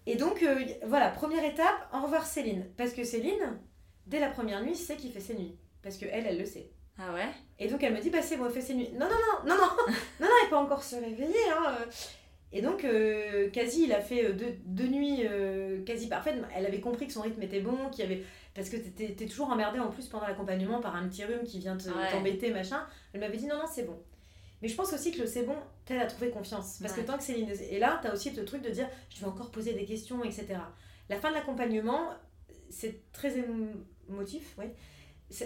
[0.06, 2.66] Et donc, euh, voilà, première étape, au revoir Céline.
[2.76, 3.58] Parce que Céline,
[4.06, 5.56] dès la première nuit, sait qu'il fait ses nuits.
[5.82, 6.70] Parce que elle, elle le sait.
[6.98, 7.28] Ah ouais?
[7.58, 8.90] Et donc elle me dit, bah c'est bon, fait ses nuits.
[8.92, 9.70] Non, non, non, non, non,
[10.20, 11.34] non, non, elle peut encore se réveiller.
[11.50, 11.76] Hein.
[11.80, 11.84] euh.
[12.56, 16.36] Et donc, euh, quasi, il a fait euh, deux, deux nuits euh, quasi parfaites.
[16.54, 18.22] Elle avait compris que son rythme était bon, qu'il y avait...
[18.54, 21.58] Parce que t'es t'es toujours emmerdé en plus pendant l'accompagnement par un petit rhume qui
[21.58, 22.10] vient te- Ouais.
[22.10, 22.86] t'embêter, machin.
[23.12, 23.98] Elle m'avait dit, non, non, c'est bon.
[24.62, 26.78] Mais je pense aussi que le c'est bon t'aide à trouver confiance.
[26.80, 27.02] Parce Ouais.
[27.02, 29.50] que tant que Céline est là, t'as aussi le truc de dire, je vais encore
[29.50, 30.46] poser des questions, etc.
[31.10, 32.10] La fin de l'accompagnement,
[32.70, 33.34] c'est très
[34.08, 34.66] émotif, oui.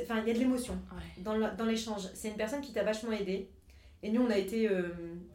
[0.02, 1.22] Enfin, il y a de l'émotion Ouais.
[1.56, 2.02] dans l'échange.
[2.14, 3.48] C'est une personne qui t'a vachement aidé.
[4.02, 4.68] Et nous, on a été.
[4.68, 4.90] euh,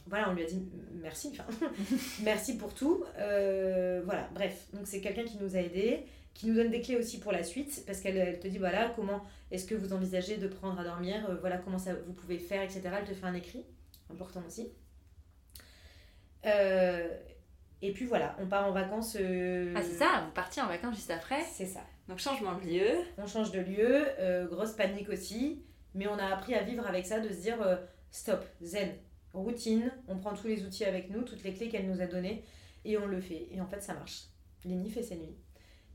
[0.08, 0.64] voilà, on lui a dit
[1.02, 1.34] merci.
[2.24, 3.04] merci pour tout.
[3.18, 4.68] Euh, voilà, bref.
[4.74, 6.06] Donc, c'est quelqu'un qui nous a aidés.
[6.34, 8.92] Qui nous donne des clés aussi pour la suite, parce qu'elle elle te dit voilà
[8.96, 9.22] comment
[9.52, 12.62] est-ce que vous envisagez de prendre à dormir, euh, voilà comment ça vous pouvez faire,
[12.64, 12.82] etc.
[13.00, 13.64] Elle te fait un écrit,
[14.10, 14.72] important aussi.
[16.46, 17.08] Euh,
[17.82, 19.18] et puis voilà, on part en vacances.
[19.20, 21.42] euh, Ah, c'est ça, vous partiez en vacances juste après.
[21.52, 21.82] C'est ça.
[22.08, 22.88] Donc, changement de lieu.
[23.18, 25.64] On change de lieu, euh, grosse panique aussi,
[25.94, 27.76] mais on a appris à vivre avec ça, de se dire euh,
[28.12, 28.92] stop, zen,
[29.34, 32.44] routine, on prend tous les outils avec nous, toutes les clés qu'elle nous a données,
[32.86, 33.48] et on le fait.
[33.52, 34.24] Et en fait, ça marche.
[34.66, 35.38] Lénie fait ses nuits,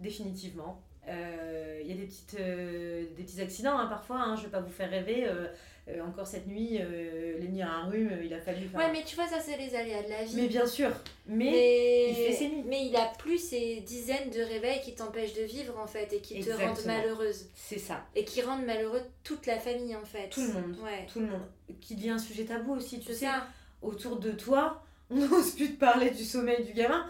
[0.00, 0.80] définitivement.
[1.08, 4.46] Euh, Il y a des, petites, euh, des petits accidents hein, parfois, hein, je ne
[4.46, 5.26] vais pas vous faire rêver.
[5.26, 5.46] euh,
[5.88, 8.68] euh, encore cette nuit, euh, Lénie a un rhume, il a fallu.
[8.76, 10.36] Ouais, mais tu vois, ça, c'est les aléas de la vie.
[10.36, 10.90] mais bien sûr,
[11.26, 12.64] mais, Mais il fait ses nuits.
[12.66, 16.20] Mais il a plus ces dizaines de réveils qui t'empêchent de vivre en fait et
[16.20, 17.46] qui te rendent malheureuse.
[17.54, 18.04] c'est ça.
[18.14, 20.28] Et qui rendent malheureux toute la famille en fait.
[20.28, 20.76] Tout le monde.
[20.84, 21.06] Ouais.
[21.10, 21.46] Tout le monde.
[21.80, 23.24] Qui devient un sujet tabou aussi, tu sais.
[23.24, 23.46] ça.
[23.80, 27.06] autour de toi, on n'ose plus te parler du sommeil du gamin.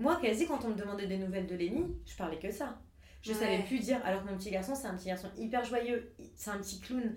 [0.00, 2.78] Moi, quasi, quand on me demandait des nouvelles de Lénie, je parlais que ça.
[3.22, 3.38] Je Ouais.
[3.38, 6.50] savais plus dire, alors que mon petit garçon, c'est un petit garçon hyper joyeux, c'est
[6.50, 7.14] un petit clown.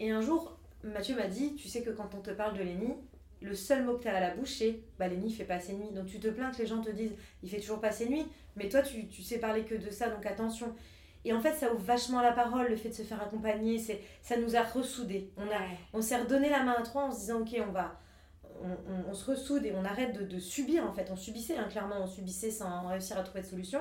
[0.00, 2.94] Et un jour, Mathieu m'a dit, tu sais que quand on te parle de Lénie,
[3.42, 5.74] le seul mot que tu as à la bouche, c'est bah Lénie fait pas ses
[5.74, 5.90] nuits.
[5.92, 7.12] Donc tu te plains que les gens te disent,
[7.42, 8.24] il fait toujours pas ses nuits,
[8.56, 10.74] mais toi, tu, tu sais parler que de ça, donc attention.
[11.24, 14.00] Et en fait, ça ouvre vachement la parole, le fait de se faire accompagner, c'est,
[14.22, 15.30] ça nous a ressoudés.
[15.36, 15.60] On a,
[15.92, 18.00] on s'est redonné la main à trois en se disant ok on va
[18.62, 21.56] on, on- on se ressoude et on arrête de, de subir en fait on subissait
[21.56, 23.80] hein, clairement on subissait sans réussir à trouver de solution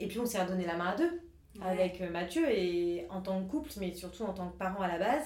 [0.00, 1.20] et puis on s'est redonné la main à deux
[1.60, 1.66] Ouais.
[1.66, 4.88] avec euh, Mathieu et en tant que couple mais surtout en tant que parent à
[4.88, 5.24] la base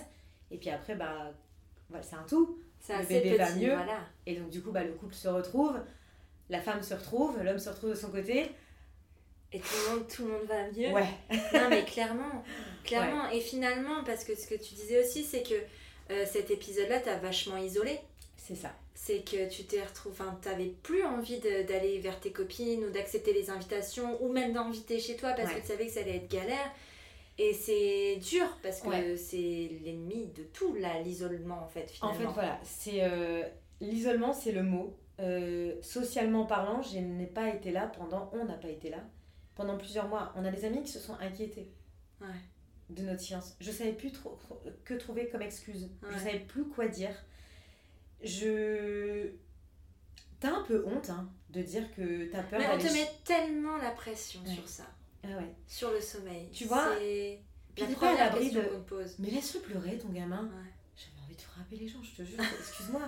[0.51, 1.33] et puis après bah
[1.89, 3.73] voilà, c'est un tout C'est le bébé va mieux.
[3.75, 4.01] voilà.
[4.27, 5.79] et donc du coup bah, le couple se retrouve
[6.51, 8.51] la femme se retrouve l'homme se retrouve de son côté
[9.53, 10.93] Et tout le monde, tout le monde va mieux.
[10.93, 11.07] ouais
[11.55, 12.43] Non mais clairement,
[12.83, 13.31] clairement.
[13.31, 15.55] Et finalement, parce que ce que tu disais aussi, c'est que
[16.13, 18.01] euh, cet épisode-là t'a vachement isolé.
[18.47, 22.85] C'est ça C'est que tu t'es retrouvé, enfin, t'avais plus envie d'aller vers tes copines
[22.85, 25.57] ou d'accepter les invitations ou même d'inviter chez toi parce Ouais.
[25.57, 26.73] que tu savais que ça allait être galère.
[27.39, 29.17] Et c'est dur parce que Ouais.
[29.19, 32.29] c'est l'ennemi de tout, là, l'isolement en fait, En finalement.
[32.31, 33.43] fait, voilà, c'est euh,
[33.81, 34.97] l'isolement, c'est le mot.
[35.21, 38.99] Euh, socialement parlant, je n'ai pas été là pendant, on n'a pas été là
[39.55, 40.33] pendant plusieurs mois.
[40.37, 41.69] On a des amis qui se sont inquiétés
[42.23, 42.27] Ouais.
[42.91, 43.55] de notre silence.
[43.61, 45.91] Je savais plus trop, trop- que trouver comme excuse.
[46.03, 46.19] Je Ouais.
[46.19, 47.15] savais plus quoi dire.
[48.23, 49.29] Je
[50.41, 53.77] t'as un peu honte hein, de dire que t'as peur Mais on te met tellement
[53.79, 54.55] la pression Ouais.
[54.55, 54.85] sur ça,
[55.25, 55.55] Ah ouais.
[55.67, 56.51] sur le sommeil.
[56.53, 57.41] Tu vois, C'est
[57.75, 59.17] puis la à première l'abri question de- qu'on te pose.
[59.19, 60.43] Mais laisse-le pleurer ton gamin.
[60.45, 60.71] Ouais.
[60.97, 62.39] J'avais envie de frapper les gens, je te jure.
[62.61, 63.03] Excuse-moi.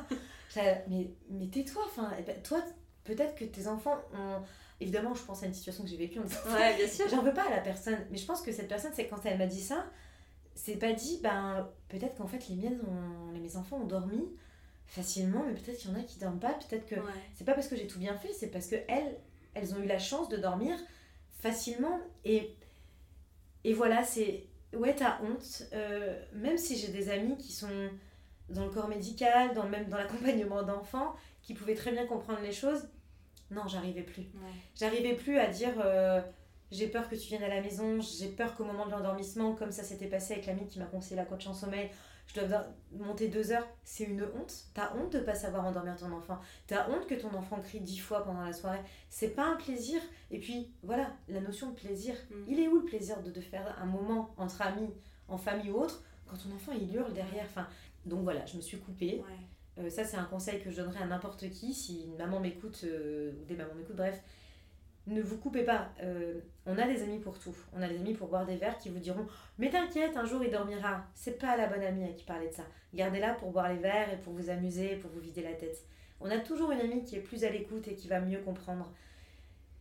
[0.49, 1.83] Ça- mais mais tais-toi.
[1.87, 2.63] Enfin, ben, toi,
[3.05, 4.43] peut-être que tes enfants ont.
[4.81, 7.09] Évidemment, je pense à une situation que j'ai vécue en disant Ouais, bien sûr.
[7.09, 9.37] J'en veux pas à la personne, mais je pense que cette personne, c'est quand elle
[9.39, 9.91] m'a dit ça,
[10.55, 14.25] c'est pas dit, ben peut-être qu'en fait les miennes, ont, les, mes enfants ont dormi
[14.89, 17.13] facilement, mais peut-être qu'il y en a qui dorment pas, peut-être que Ouais.
[17.35, 19.17] c'est pas parce que j'ai tout bien fait, c'est parce que elles,
[19.55, 20.77] elles ont eu la chance de dormir
[21.41, 22.55] facilement et
[23.65, 27.91] et voilà, c'est ouais t'as honte, euh, même si j'ai des amis qui sont
[28.49, 32.53] dans le corps médical, dans même dans l'accompagnement d'enfants, qui pouvaient très bien comprendre les
[32.53, 32.89] choses,
[33.51, 34.23] non j'arrivais plus.
[34.23, 34.53] Ouais.
[34.75, 36.21] J'arrivais plus à dire euh,
[36.71, 39.73] j'ai peur que tu viennes à la maison, j'ai peur qu'au moment de l'endormissement, comme
[39.73, 41.91] ça s'était passé avec l'ami qui m'a conseillé la coach en sommeil,
[42.27, 43.67] je dois monter deux heures.
[43.85, 44.65] C'est une honte.
[44.75, 46.39] T'as honte de pas savoir endormir ton enfant.
[46.67, 48.81] T'as honte que ton enfant crie dix fois pendant la soirée.
[49.09, 50.01] C'est pas un plaisir.
[50.31, 52.15] Et puis voilà, la notion de plaisir.
[52.31, 52.35] Mm.
[52.49, 54.93] Il est où le plaisir de, de faire un moment entre amis,
[55.29, 57.47] en famille ou autre, quand ton enfant il hurle derrière?
[57.47, 57.67] Enfin,
[58.05, 59.23] Donc voilà, je me suis coupée.
[59.27, 59.85] Ouais.
[59.85, 61.73] Euh, ça, c'est un conseil que je donnerais à n'importe qui.
[61.73, 64.21] Si une maman m'écoute, euh, ou des mamans m'écoutent, bref,
[65.09, 65.91] ne vous coupez pas.
[66.03, 67.55] Euh, on a des amis pour tout.
[67.75, 69.27] On a des amis pour boire des verres qui vous diront
[69.59, 71.05] Mais t'inquiète, un jour il dormira.
[71.15, 72.65] C'est pas la bonne amie à qui parler de ça.
[72.95, 75.85] Gardez-la pour boire les verres et pour vous amuser, pour vous vider la tête.
[76.21, 78.93] On a toujours une amie qui est plus à l'écoute et qui va mieux comprendre.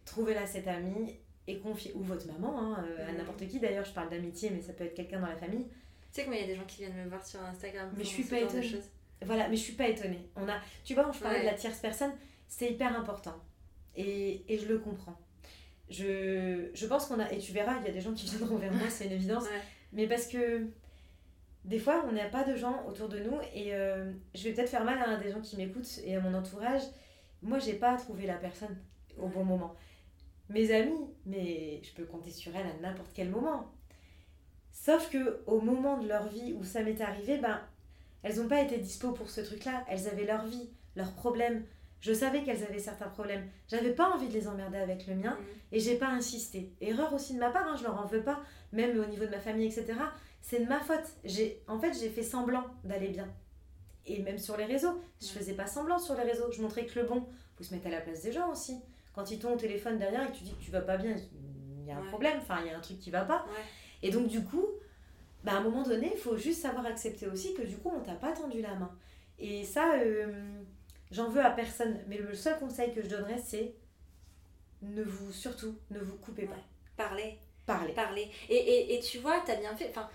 [0.05, 1.15] Trouvez-la cette amie
[1.47, 3.17] et confiez, ou votre maman, hein, euh, à Mhm.
[3.17, 5.65] n'importe qui d'ailleurs, je parle d'amitié, mais ça peut être quelqu'un dans la famille.
[5.65, 5.73] Tu
[6.11, 7.89] sais que moi, il y a des gens qui viennent me voir sur Instagram.
[7.97, 8.81] Mais je suis pas étonnée.
[9.25, 10.29] Voilà, mais je suis pas étonnée.
[10.35, 11.45] On a, tu vois, je parlais Ouais.
[11.45, 12.11] de la tierce personne,
[12.47, 13.35] c'est hyper important.
[13.97, 15.17] Et, et je le comprends.
[15.89, 18.57] Je, je pense qu'on a, et tu verras, il y a des gens qui viendront
[18.57, 19.61] vers moi, c'est une évidence, Ouais.
[19.93, 20.67] mais parce que
[21.65, 24.69] des fois, on n'a pas de gens autour de nous, et euh, je vais peut-être
[24.69, 26.83] faire mal à des gens qui m'écoutent et à mon entourage.
[27.41, 28.77] Moi, j'ai pas trouvé la personne
[29.17, 29.75] au bon moment.
[30.49, 33.71] Mes amis, mais je peux compter sur elles à n'importe quel moment.
[34.71, 37.59] Sauf que au moment de leur vie où ça m'est arrivé, ben,
[38.23, 39.83] elles n'ont pas été dispo pour ce truc-là.
[39.89, 41.65] Elles avaient leur vie, leurs problèmes.
[41.99, 43.47] Je savais qu'elles avaient certains problèmes.
[43.67, 45.45] J'avais pas envie de les emmerder avec le mien Mhm.
[45.71, 46.71] et j'ai pas insisté.
[46.81, 48.39] Erreur aussi de ma part, hein, je leur en veux pas,
[48.71, 49.93] même au niveau de ma famille, etc.
[50.41, 51.05] C'est de ma faute.
[51.23, 53.27] J'ai, en fait, j'ai fait semblant d'aller bien.
[54.05, 56.51] Et même sur les réseaux, je faisais pas semblant sur les réseaux.
[56.51, 57.25] Je montrais que le bon.
[57.57, 58.77] Faut se mettre à la place des gens aussi.
[59.13, 61.13] Quand ils t'ont au téléphone derrière et que tu dis que tu vas pas bien,
[61.13, 61.27] disent,
[61.87, 62.07] y a un Ouais.
[62.07, 63.43] problème, enfin, il y a un truc qui va pas.
[63.45, 63.63] Ouais.
[64.03, 64.65] Et donc, du coup,
[65.43, 67.99] bah, à un moment donné, il faut juste savoir accepter aussi que du coup, on
[68.01, 68.91] t'a pas tendu la main.
[69.39, 70.31] Et ça, euh,
[71.11, 71.99] j'en veux à personne.
[72.07, 73.73] Mais le seul conseil que je donnerais, c'est
[74.81, 76.55] ne vous, surtout, ne vous coupez pas.
[76.95, 77.37] Parler.
[77.65, 77.93] Parlez.
[77.93, 78.29] parler.
[78.49, 79.89] Et, et, et tu vois, tu as bien fait.
[79.89, 80.09] Enfin,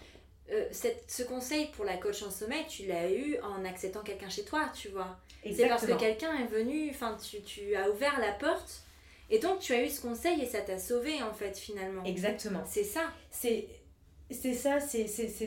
[0.51, 4.29] euh, cette- ce conseil pour la coach en sommeil, tu l'as eu en acceptant quelqu'un
[4.29, 5.19] chez toi, tu vois.
[5.45, 8.83] C'est parce que quelqu'un est venu, enfin, tu, tu as ouvert la porte.
[9.31, 12.05] Et donc, tu as eu ce conseil et ça t'a sauvé, en fait, finalement.
[12.05, 12.63] Exactement.
[12.67, 13.03] C'est ça.
[13.31, 13.69] C'est
[14.31, 15.47] c'est ça, c'est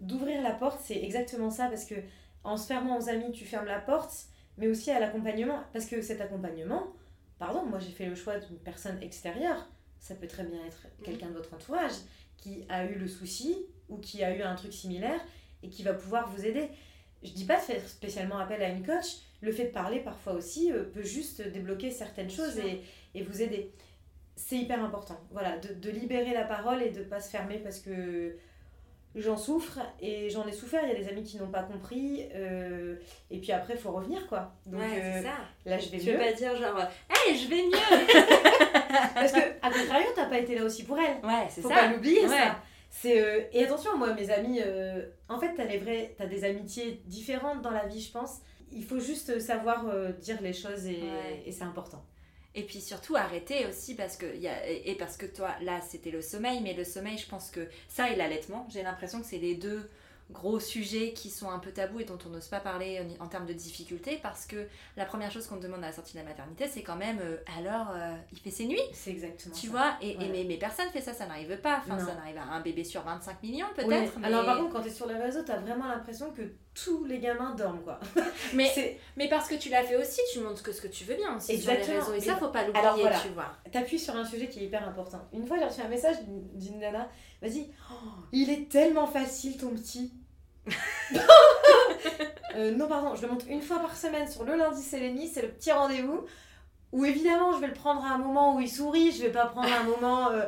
[0.00, 1.96] d'ouvrir la porte, c'est exactement ça, parce que
[2.44, 4.12] en se fermant aux amis, tu fermes la porte,
[4.60, 6.92] mais aussi à l'accompagnement, parce que cet accompagnement,
[7.38, 11.28] pardon, moi j'ai fait le choix d'une personne extérieure, ça peut très bien être quelqu'un
[11.28, 11.92] de votre entourage
[12.36, 13.56] qui a eu le souci
[13.88, 15.20] ou qui a eu un truc similaire
[15.62, 16.68] et qui va pouvoir vous aider.
[17.22, 20.34] Je dis pas de faire spécialement appel à une coach, le fait de parler parfois
[20.34, 22.82] aussi euh, peut juste débloquer certaines choses et,
[23.14, 23.72] et vous aider.
[24.36, 27.80] C'est hyper important, voilà, de, de libérer la parole et de pas se fermer parce
[27.80, 28.36] que
[29.14, 30.82] j'en souffre et j'en ai souffert.
[30.84, 32.96] Il y a des amis qui n'ont pas compris euh,
[33.30, 34.52] et puis après, il faut revenir quoi.
[34.66, 35.32] Donc ouais, euh, ça.
[35.66, 36.12] là, je vais Tu mieux.
[36.12, 36.78] veux pas dire genre,
[37.10, 37.72] hey, je vais mieux
[39.14, 41.16] Parce que, à contrario, t'as pas été là aussi pour elle.
[41.24, 41.74] Ouais, c'est Faut ça.
[41.74, 42.28] pas l'oublier Ouais.
[42.28, 42.56] ça.
[42.92, 46.42] C'est euh, et attention moi mes amis euh, en fait t'as les vrais t'as des
[46.42, 48.38] amitiés différentes dans la vie je pense.
[48.72, 49.84] Il faut juste savoir
[50.20, 51.42] dire les choses et, Ouais.
[51.46, 52.04] et c'est important.
[52.54, 56.60] Et puis surtout arrêter aussi parce que et parce que toi là c'était le sommeil
[56.60, 59.88] mais le sommeil je pense que ça et l'allaitement j'ai l'impression que c'est les deux
[60.32, 63.28] gros sujets qui sont un peu tabous et dont on n'ose pas parler en, en
[63.28, 64.66] termes de difficultés parce que
[64.96, 67.18] la première chose qu'on te demande à la sortie de la maternité c'est quand même
[67.20, 69.72] euh, alors euh, il fait ses nuits C'est exactement tu ça.
[69.72, 72.06] vois et, mais, mais personne fait ça ça n'arrive pas enfin Non.
[72.06, 73.84] ça n'arrive à un bébé sur 25 millions Oui.
[73.84, 77.04] peut-être mais, Alors par contre quand t'es sur les réseaux t'as vraiment l'impression que tous
[77.04, 77.98] les gamins dorment quoi.
[78.54, 81.16] mais, mais parce que tu l'as fait aussi tu montres que ce que tu veux
[81.16, 81.94] bien aussi sur Exactement.
[81.94, 83.18] les réseaux et ça Mais- faut pas l'oublier voilà.
[83.20, 85.20] tu vois T'appuies sur un sujet qui est hyper important.
[85.32, 86.16] Une fois j'ai reçu un message
[86.54, 87.08] d'une nana,
[87.42, 87.94] vas-y, oh,
[88.32, 90.12] il est tellement facile ton petit.
[92.56, 95.42] Euh, non pardon, je le montre une fois par semaine sur le lundi Sélénie, c'est
[95.42, 96.24] le petit rendez-vous
[96.90, 99.46] où évidemment je vais le prendre à un moment où il sourit, je vais pas
[99.46, 100.30] prendre un moment...
[100.32, 100.44] euh,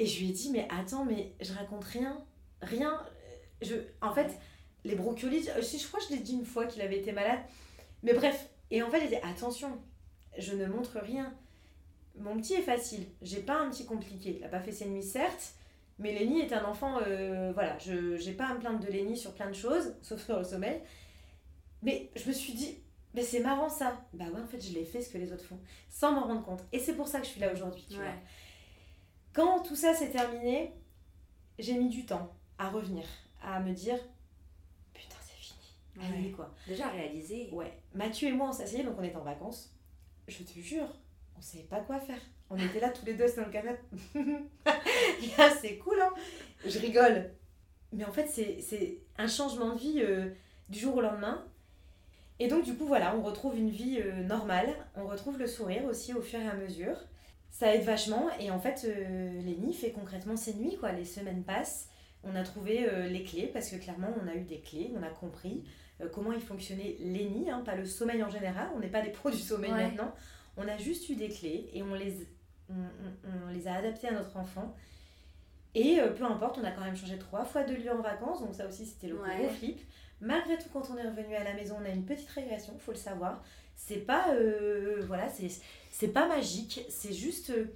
[0.00, 2.20] Et je lui ai dit mais attends mais je raconte rien,
[2.62, 3.00] rien.
[3.62, 3.76] Je...
[4.02, 4.36] En fait
[4.84, 7.38] les brocolis, je, je crois que je l'ai dit une fois qu'il avait été malade,
[8.02, 8.48] mais bref.
[8.72, 9.78] Et en fait j'ai dit attention,
[10.36, 11.32] je ne montre rien.
[12.18, 13.06] Mon petit est facile.
[13.22, 14.38] J'ai pas un petit compliqué.
[14.40, 15.52] Il a pas fait ses nuits, certes.
[15.98, 16.98] Mais Lenny est un enfant.
[17.06, 20.24] euh, voilà, je j'ai pas à me plaindre de Lenny sur plein de choses, sauf
[20.24, 20.80] sur le sommeil.
[21.82, 22.78] Mais je me suis dit,
[23.14, 24.00] mais c'est marrant ça.
[24.12, 26.42] Bah ouais, en fait, je l'ai fait ce que les autres font, sans m'en rendre
[26.44, 26.64] compte.
[26.72, 28.04] Et c'est pour ça que je suis là aujourd'hui, tu Ouais.
[28.04, 28.14] vois.
[29.32, 30.72] Quand tout ça s'est terminé,
[31.58, 33.04] j'ai mis du temps à revenir,
[33.42, 33.98] à me dire,
[34.92, 35.60] putain, c'est fini.
[36.00, 36.30] Allez, Ouais.
[36.32, 36.54] quoi.
[36.66, 39.72] déjà réalisé Ouais, Mathieu et moi on s'est asseyés, donc on était en vacances.
[40.26, 40.88] Je te jure,
[41.36, 42.18] on savait pas quoi faire.
[42.50, 43.80] On était là tous les deux dans le canapé.
[45.60, 46.10] C'est cool, hein
[46.66, 47.30] Je rigole.
[47.92, 50.30] Mais en fait, c'est un changement de vie euh,
[50.68, 51.44] du jour au lendemain.
[52.40, 54.68] Et donc, du coup, voilà, on retrouve une vie euh, normale.
[54.96, 56.96] On retrouve le sourire aussi au fur et à mesure.
[57.50, 58.28] Ça aide vachement.
[58.40, 60.90] Et en fait, euh, Lénie fait concrètement ses nuits, quoi.
[60.92, 61.88] Les semaines passent.
[62.24, 64.92] On a trouvé euh, les clés, parce que clairement, on a eu des clés.
[64.98, 65.64] On a compris
[66.12, 68.68] comment il fonctionnait Lénie, hein, pas le sommeil en général.
[68.74, 69.84] On n'est pas des pros du sommeil Ouais.
[69.84, 70.12] maintenant.
[70.56, 72.26] On a juste eu des clés et on les,
[72.70, 74.74] on, on- on les a adaptées à notre enfant.
[75.74, 78.40] Et euh, peu importe, on a quand même changé trois fois de lieu en vacances,
[78.40, 79.36] donc ça aussi c'était le Ouais.
[79.38, 79.80] gros flip.
[80.20, 82.92] Malgré tout, quand on est revenu à la maison, on a une petite régression, faut
[82.92, 83.42] le savoir.
[83.76, 85.48] C'est pas, euh, voilà, c'est
[85.90, 87.66] c'est pas magique, c'est juste, euh,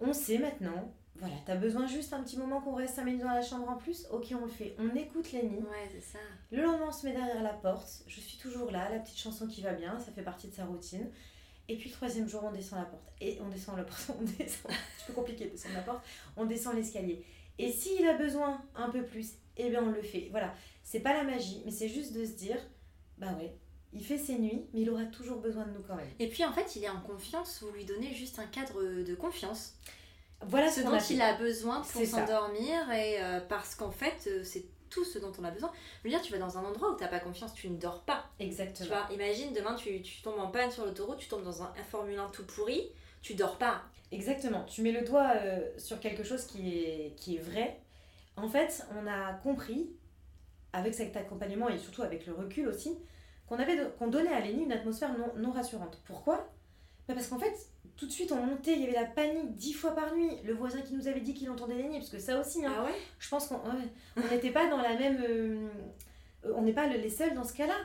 [0.00, 0.92] on sait maintenant.
[1.16, 3.76] Voilà, t'as besoin juste un petit moment qu'on reste 5 minutes dans la chambre en
[3.76, 4.74] plus Ok, on le fait.
[4.78, 5.58] On écoute Lenny.
[5.58, 6.18] Ouais, c'est ça.
[6.50, 8.02] Le lendemain, on se met derrière la porte.
[8.08, 10.64] Je suis toujours là, la petite chanson qui va bien, ça fait partie de sa
[10.64, 11.08] routine.
[11.68, 13.12] Et puis le troisième jour, on descend la porte.
[13.20, 14.70] Et on descend la porte, on descend.
[14.98, 16.04] C'est plus compliqué de descendre la porte.
[16.36, 17.24] On descend l'escalier.
[17.58, 20.28] Et s'il a besoin un peu plus, eh bien on le fait.
[20.30, 22.58] Voilà, c'est pas la magie, mais c'est juste de se dire,
[23.16, 23.56] bah ouais,
[23.92, 26.10] il fait ses nuits, mais il aura toujours besoin de nous quand même.
[26.18, 29.14] Et puis en fait, il est en confiance, vous lui donnez juste un cadre de
[29.14, 29.76] confiance.
[30.46, 34.42] Voilà ce dont a il a besoin pour s'endormir et euh, parce qu'en fait, euh,
[34.44, 35.72] c'est tout ce dont on a besoin.
[35.98, 38.02] Je veux dire, tu vas dans un endroit où t'as pas confiance, tu ne dors
[38.04, 38.24] pas.
[38.38, 38.88] Tu Exactement.
[38.88, 41.84] vois, imagine demain tu, tu tombes en panne sur l'autoroute, tu tombes dans un, un
[41.84, 42.90] Formule 1 tout pourri,
[43.20, 43.82] tu dors pas.
[44.12, 44.64] Exactement.
[44.64, 47.80] Tu mets le doigt euh, sur quelque chose qui est, qui est vrai.
[48.36, 49.90] En fait, on a compris,
[50.72, 52.98] avec cet accompagnement et surtout avec le recul aussi,
[53.46, 56.00] qu'on avait qu'on donnait à Lénie une atmosphère non, non rassurante.
[56.04, 56.48] Pourquoi?
[57.08, 57.54] Bah Parce qu'en fait,
[57.96, 60.30] tout de suite, on montait, il y avait la panique dix fois par nuit.
[60.44, 62.84] Le voisin qui nous avait dit qu'il entendait Lénie, parce que ça aussi, hein, Ah
[62.84, 62.94] ouais?
[63.18, 65.22] Je pense qu'on ouais, n'était pas dans la même.
[65.28, 65.68] euh,
[66.54, 67.76] on n'est pas le- les seuls dans ce cas-là.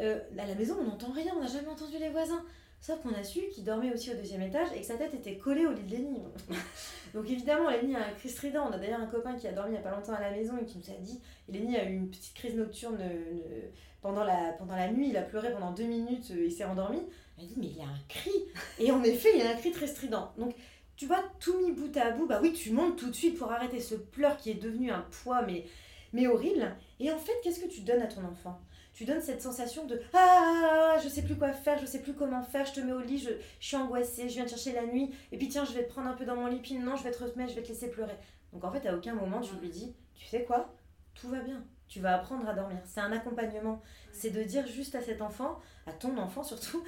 [0.00, 2.42] Euh, à la maison, on n'entend rien, on n'a jamais entendu les voisins.
[2.80, 5.36] Sauf qu'on a su qu'il dormait aussi au deuxième étage et que sa tête était
[5.36, 6.20] collée au lit de Lenny.
[7.14, 8.68] Donc évidemment, Lenny a un cri strident.
[8.68, 10.30] On a d'ailleurs un copain qui a dormi il n'y a pas longtemps à la
[10.30, 13.62] maison et qui nous a dit, Lenny a eu une petite crise nocturne euh,
[14.00, 17.00] pendant, la, pendant la nuit, il a pleuré pendant deux minutes, il s'est endormi.
[17.38, 18.32] Il a dit, mais il y a un cri.
[18.78, 20.32] Et en effet, il y a un cri très strident.
[20.38, 20.54] Donc
[20.98, 23.52] tu vois, tout mis bout à bout, bah oui, tu montes tout de suite pour
[23.52, 25.64] arrêter ce pleur qui est devenu un poids, mais,
[26.12, 26.74] mais horrible.
[26.98, 28.60] Et en fait, qu'est-ce que tu donnes à ton enfant?
[28.94, 32.14] Tu donnes cette sensation de ah je sais plus quoi faire je sais sais plus
[32.14, 33.30] comment faire je te mets au lit je,
[33.60, 35.92] je, suis angoissée je viens te chercher la nuit et puis tiens je vais te
[35.92, 37.68] prendre un peu dans mon lit puis non je vais te remettre je vais te
[37.68, 38.16] laisser pleurer.
[38.52, 40.74] Donc en fait à aucun moment tu lui dis tu sais quoi?
[41.14, 41.64] Tout va bien.
[41.86, 42.78] Tu vas apprendre à dormir.
[42.84, 43.80] C'est un accompagnement.
[44.12, 46.82] C'est de dire juste à cet enfant à ton enfant surtout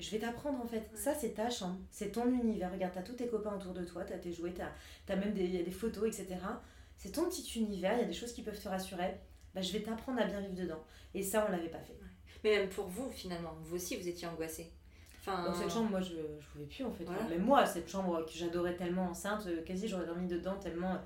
[0.00, 0.88] je vais t'apprendre en fait.
[0.94, 2.72] Ça, c'est ta chambre, c'est ton univers.
[2.72, 5.62] Regarde, t'as tous tes copains autour de toi, t'as tes jouets, t'as as même des,
[5.62, 6.40] des photos, etc.
[6.96, 9.14] C'est ton petit univers, il y a des choses qui peuvent te rassurer.
[9.54, 10.82] Bah, je vais t'apprendre à bien vivre dedans.
[11.14, 11.98] Et ça, on l'avait pas fait.
[12.44, 14.72] Mais même pour vous, finalement, vous aussi, vous étiez angoissée.
[15.20, 17.04] Enfin, Donc, cette chambre, moi, je ne pouvais plus en fait.
[17.04, 20.92] même moi, cette chambre que j'adorais tellement enceinte, euh, quasi j'aurais dormi dedans tellement.
[20.92, 20.98] Euh,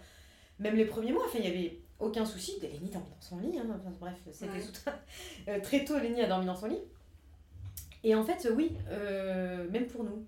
[0.61, 2.61] même les premiers mois, enfin, il y avait aucun souci.
[2.61, 3.59] Lénie dormait dans son lit.
[3.59, 3.81] Hein.
[3.99, 5.61] bref, c'était tout...
[5.63, 6.79] Très tôt, Lénie a dormi dans son lit.
[8.05, 8.73] Et en fait, oui,
[9.71, 10.25] même pour nous.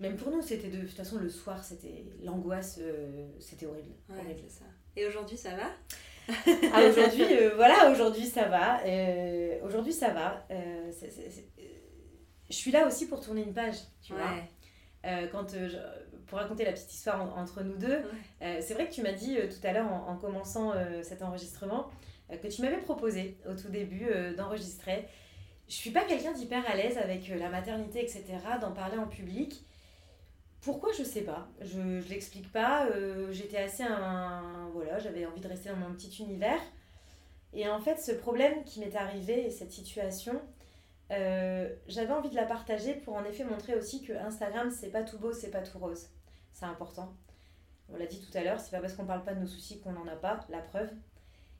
[0.00, 2.78] Même pour nous, c'était de, de, toute façon le soir, c'était l'angoisse,
[3.40, 3.94] c'était horrible.
[4.48, 4.66] Ça.
[4.94, 5.70] Et aujourd'hui, ça va?
[6.72, 8.80] Ah, aujourd'hui, euh, voilà, aujourd'hui ça va.
[8.84, 10.44] Euh, aujourd'hui ça va.
[10.50, 10.90] Euh,
[12.48, 14.30] je suis là aussi pour tourner une page, tu vois.
[15.32, 15.54] quand,
[16.26, 18.02] pour raconter la petite histoire entre nous deux,
[18.40, 21.90] c'est vrai que tu m'as dit tout à l'heure en, commençant cet enregistrement
[22.30, 25.08] que tu m'avais proposé au tout début d'enregistrer.
[25.68, 28.24] Je suis pas quelqu'un d'hyper à l'aise avec la maternité, etc.,
[28.60, 29.64] d'en parler en public.
[30.60, 32.86] Pourquoi je sais pas, je ne l'explique pas.
[32.86, 34.68] Euh, j'étais assez un.
[34.72, 36.60] Voilà, j'avais envie de rester dans mon petit univers.
[37.52, 40.40] Et en fait, ce problème qui m'est arrivé, cette situation,
[41.12, 45.02] euh, j'avais envie de la partager pour en effet montrer aussi que Instagram, c'est pas
[45.02, 46.08] tout beau, c'est pas tout rose.
[46.52, 47.14] C'est important.
[47.92, 49.80] On l'a dit tout à l'heure, c'est pas parce qu'on parle pas de nos soucis
[49.80, 50.90] qu'on n'en a pas, la preuve.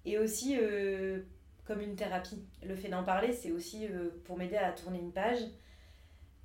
[0.04, 1.22] Et aussi euh,
[1.66, 2.42] comme une thérapie.
[2.62, 3.86] Le fait d'en parler, c'est aussi
[4.24, 5.40] pour m'aider à tourner une page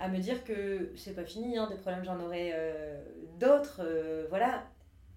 [0.02, 3.00] à me dire que c'est pas fini, hein, des problèmes j'en aurai euh,
[3.40, 4.68] d'autres, euh, voilà.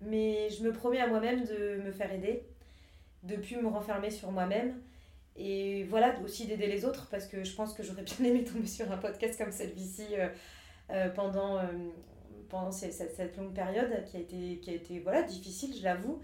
[0.02, 2.44] Mais je me promets à moi-même de me faire aider,
[3.22, 4.78] de plus me renfermer sur moi-même
[5.36, 8.66] et voilà aussi d'aider les autres parce que je pense que j'aurais bien aimé tomber
[8.66, 10.04] sur un podcast comme celui-ci
[10.90, 11.62] euh, pendant,
[12.50, 16.20] pendant cette, cette, longue période qui a été, qui a été voilà, difficile, je l'avoue.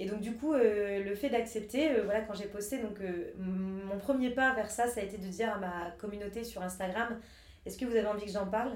[0.00, 2.98] Et donc du coup, le fait d'accepter, voilà, quand j'ai posté, donc
[3.38, 7.20] mon premier pas vers ça, ça a été de dire à ma communauté sur Instagram,
[7.64, 8.72] est-ce que vous avez envie que j'en parle?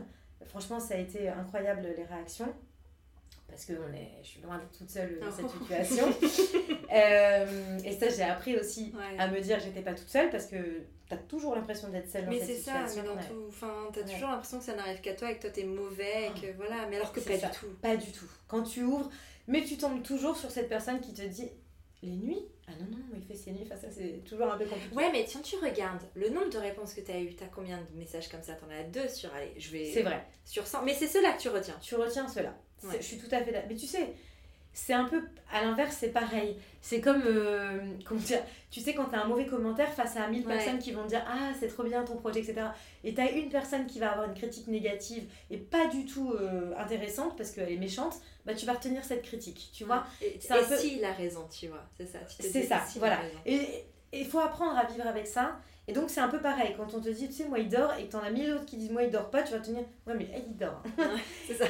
[0.47, 2.55] Franchement, ça a été incroyable les réactions.
[3.49, 6.07] Parce que on est, je suis loin d'être toute seule dans cette situation.
[6.91, 10.47] Euh, et ça, j'ai appris aussi à me dire que j'étais pas toute seule parce
[10.47, 12.73] que tu as toujours l'impression d'être seule dans cette situation.
[12.73, 13.45] Mais c'est ça, mais dans tout.
[13.49, 16.29] Enfin, tu as toujours l'impression que ça n'arrive qu'à toi et que toi t'es mauvais
[16.29, 16.87] et que voilà.
[16.89, 17.66] Mais alors que pas du tout.
[17.83, 18.25] Pas du tout.
[18.47, 19.11] Quand tu ouvres,
[19.49, 21.51] mais tu tombes toujours sur cette personne qui te dit
[22.03, 22.47] les nuits?
[22.69, 23.65] Ah non, non, il fait ses nuits.
[23.65, 24.95] Enfin, ça, c'est toujours un peu compliqué.
[24.95, 27.35] Ouais, mais tiens, tu regardes le nombre de réponses que tu as eu.
[27.35, 28.55] Tu as combien de messages comme ça?
[28.55, 29.35] T'en as deux sur.
[29.35, 29.87] Allez, je vais.
[29.87, 30.25] C'est vrai.
[30.45, 30.85] Sur 100.
[30.85, 31.77] Mais c'est ceux-là que tu retiens.
[31.81, 32.55] Tu retiens ceux-là.
[32.83, 34.15] Je suis tout à fait Mais tu sais,
[34.79, 35.20] c'est un peu
[35.53, 36.57] à l'inverse, c'est pareil.
[36.81, 37.81] C'est comme, euh,
[38.12, 38.39] dire,
[38.70, 41.09] tu sais, quand tu as un mauvais commentaire face à 1000 personnes qui vont te
[41.09, 42.68] dire Ah, c'est trop bien ton projet, etc.
[43.03, 46.33] Et tu as une personne qui va avoir une critique négative et pas du tout
[46.33, 48.14] euh, intéressante parce qu'elle est méchante,
[48.47, 50.05] bah tu vas retenir cette critique, tu vois.
[50.22, 50.76] Et, et peu...
[50.76, 52.20] si il a raison, tu vois, c'est ça.
[52.29, 53.18] C'est ça, voilà.
[53.47, 55.59] Et il faut apprendre à vivre avec ça.
[55.89, 57.95] Et donc c'est un peu pareil, quand on te dit, tu sais, moi il dort,
[57.95, 59.70] et que t'en as mille autres qui disent, moi il dort pas, tu vas te
[59.70, 60.82] dire, ouais mais il dort.
[61.47, 61.64] c'est ça.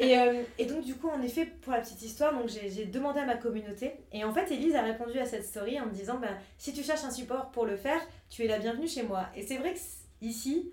[0.00, 3.20] et, euh, et, donc du coup, en effet, pour la petite histoire, donc j'ai demandé
[3.20, 6.18] à ma communauté, et en fait Elise a répondu à cette story en me disant,
[6.18, 8.00] bah, si tu cherches un support pour le faire,
[8.30, 9.26] tu es la bienvenue chez moi.
[9.36, 9.80] Et c'est vrai que
[10.22, 10.72] ici,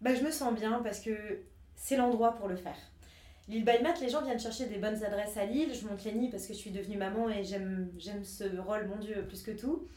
[0.00, 1.10] bah, je me sens bien parce que
[1.74, 2.76] c'est l'endroit pour le faire.
[3.48, 5.74] L'île Baymat, les gens viennent chercher des bonnes adresses à Lille.
[5.74, 7.90] Je monte Lenny parce que je suis devenue maman et j'aime
[8.22, 9.88] ce rôle, mon Dieu, plus que tout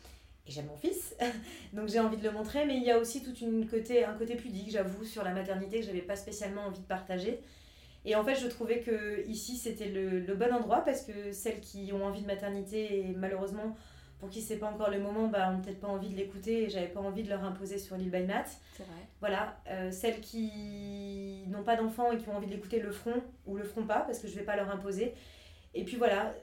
[0.47, 1.15] et j'aime mon fils,
[1.73, 4.13] donc j'ai envie de le montrer, mais il y a aussi tout une côté, un
[4.13, 7.39] côté pudique, j'avoue, sur la maternité que j'avais pas spécialement envie de partager.
[8.07, 11.59] Et en fait, je trouvais que ici c'était le, le, bon endroit parce que celles
[11.59, 13.75] qui ont envie de maternité et malheureusement
[14.19, 16.69] pour qui c'est pas encore le moment, bah, ont peut-être pas envie de l'écouter et
[16.69, 18.47] j'avais pas envie de leur imposer sur l'île by Mat.
[18.77, 19.01] C'est vrai.
[19.19, 23.21] Voilà, euh, celles qui n'ont pas d'enfants et qui ont envie de l'écouter le feront
[23.45, 25.13] ou le feront pas parce que je vais pas leur imposer.
[25.73, 26.33] Et puis voilà,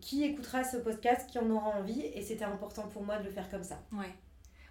[0.00, 3.30] qui écoutera ce podcast, qui en aura envie, et c'était important pour moi de le
[3.30, 3.82] faire comme ça.
[3.92, 4.12] Ouais.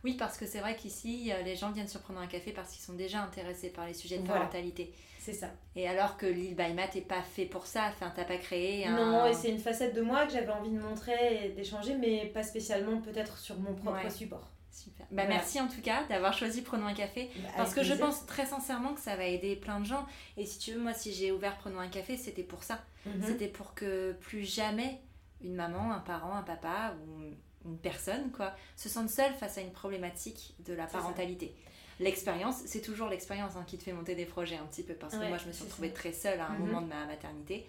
[0.04, 2.72] Oui, parce que c'est vrai qu'ici, euh, les gens viennent se prendre un café parce
[2.72, 4.94] qu'ils sont déjà intéressés par les sujets de parentalité.
[5.20, 5.48] C'est ça.
[5.76, 8.96] Et alors que l'île Baymat n'est pas fait pour ça, enfin, t'as pas créé un...
[8.96, 12.28] Non, et c'est une facette de moi que j'avais envie de montrer et d'échanger, mais
[12.28, 14.52] pas spécialement peut-être sur mon propre support.
[14.72, 15.08] Super.
[15.10, 17.32] Bah, Merci en tout cas d'avoir choisi Prenons un café.
[17.38, 20.06] Bah, parce que je pense très sincèrement que ça va aider plein de gens.
[20.38, 22.84] Et si tu veux, moi, si j'ai ouvert Prenons un café, c'était pour ça.
[23.06, 23.24] Mhm.
[23.26, 25.00] C'était pour que plus jamais
[25.46, 29.62] une maman, un parent, un papa ou une personne quoi, se sente seule face à
[29.62, 31.56] une problématique de la parentalité.
[32.00, 34.94] L'expérience, c'est toujours l'expérience hein, qui te fait monter des projets un petit peu.
[34.94, 36.66] Parce que moi, je me suis retrouvée très seule à un mhm.
[36.66, 37.66] moment de ma maternité.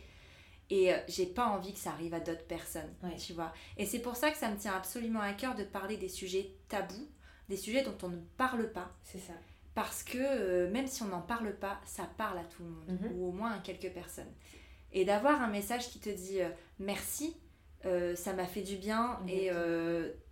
[0.69, 2.93] Et euh, j'ai pas envie que ça arrive à d'autres personnes,
[3.25, 3.53] tu vois.
[3.77, 6.51] Et c'est pour ça que ça me tient absolument à cœur de parler des sujets
[6.69, 7.09] tabous,
[7.49, 8.91] des sujets dont on ne parle pas.
[9.05, 9.35] C'est ça.
[9.77, 13.01] Parce que euh, même si on n'en parle pas, ça parle à tout le monde,
[13.01, 13.13] mhm.
[13.15, 14.33] ou au moins à quelques personnes.
[14.93, 16.49] Et d'avoir un message qui te dit euh,
[16.81, 17.37] merci,
[17.85, 19.51] ça m'a fait du bien, et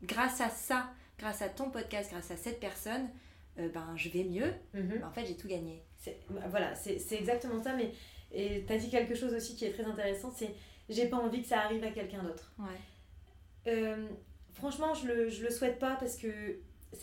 [0.03, 0.88] grâce à ça,
[1.18, 3.09] grâce à ton podcast, grâce à cette personne,
[3.57, 5.84] ben, je vais mieux, ben, en fait j'ai tout gagné.
[6.49, 7.92] Voilà, c'est exactement ça, mais
[8.32, 10.55] tu as dit quelque chose aussi qui est très intéressant, c'est
[10.88, 12.53] j'ai pas envie que ça arrive à quelqu'un d'autre.
[12.59, 13.72] Ouais.
[13.72, 14.07] Euh,
[14.53, 16.59] franchement, je le, je le souhaite pas parce que,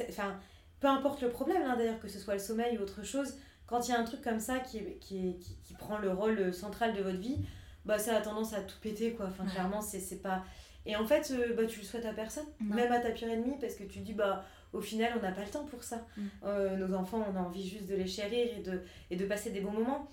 [0.10, 0.40] enfin,
[0.80, 3.88] peu importe le problème, hein, d'ailleurs, que ce soit le sommeil ou autre chose, quand
[3.88, 6.94] il y a un truc comme ça qui, qui, qui, qui, prend le rôle central
[6.94, 7.38] de votre vie,
[7.86, 9.28] bah ça a tendance à tout péter, quoi.
[9.28, 10.44] Enfin, clairement, c'est pas.
[10.86, 13.58] Et en fait, euh, bah, tu le souhaites à personne, même à ta pire ennemie,
[13.60, 16.06] parce que tu dis, bah, au final, on n'a pas le temps pour ça.
[16.18, 16.28] Mm.
[16.44, 19.52] Euh, nos enfants, on a envie juste de les chérir et de, et de passer
[19.52, 20.08] des bons moments.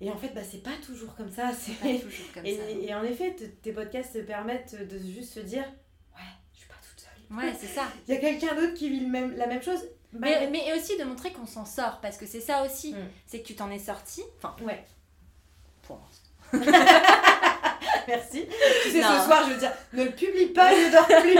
[0.00, 1.52] Et en fait, bah, c'est pas toujours comme ça.
[1.52, 2.70] C'est pas toujours comme et, ça.
[2.70, 5.64] Et en effet, tes podcasts te permettent de juste se dire
[6.16, 7.36] Ouais, je suis pas toute seule.
[7.36, 7.84] Ouais, c'est ça.
[8.08, 9.80] Il y a quelqu'un d'autre qui vit le même, la même chose.
[10.12, 12.94] Mais, mais aussi de montrer qu'on s'en sort, parce que c'est ça aussi.
[12.94, 13.08] Mm.
[13.26, 14.22] C'est que tu t'en es sorti.
[14.38, 14.84] Enfin, ouais.
[15.82, 16.00] Pour
[18.08, 18.46] Merci.
[18.82, 21.38] Tu sais, ce soir, je veux dire, ne le publie pas, ne dors plus.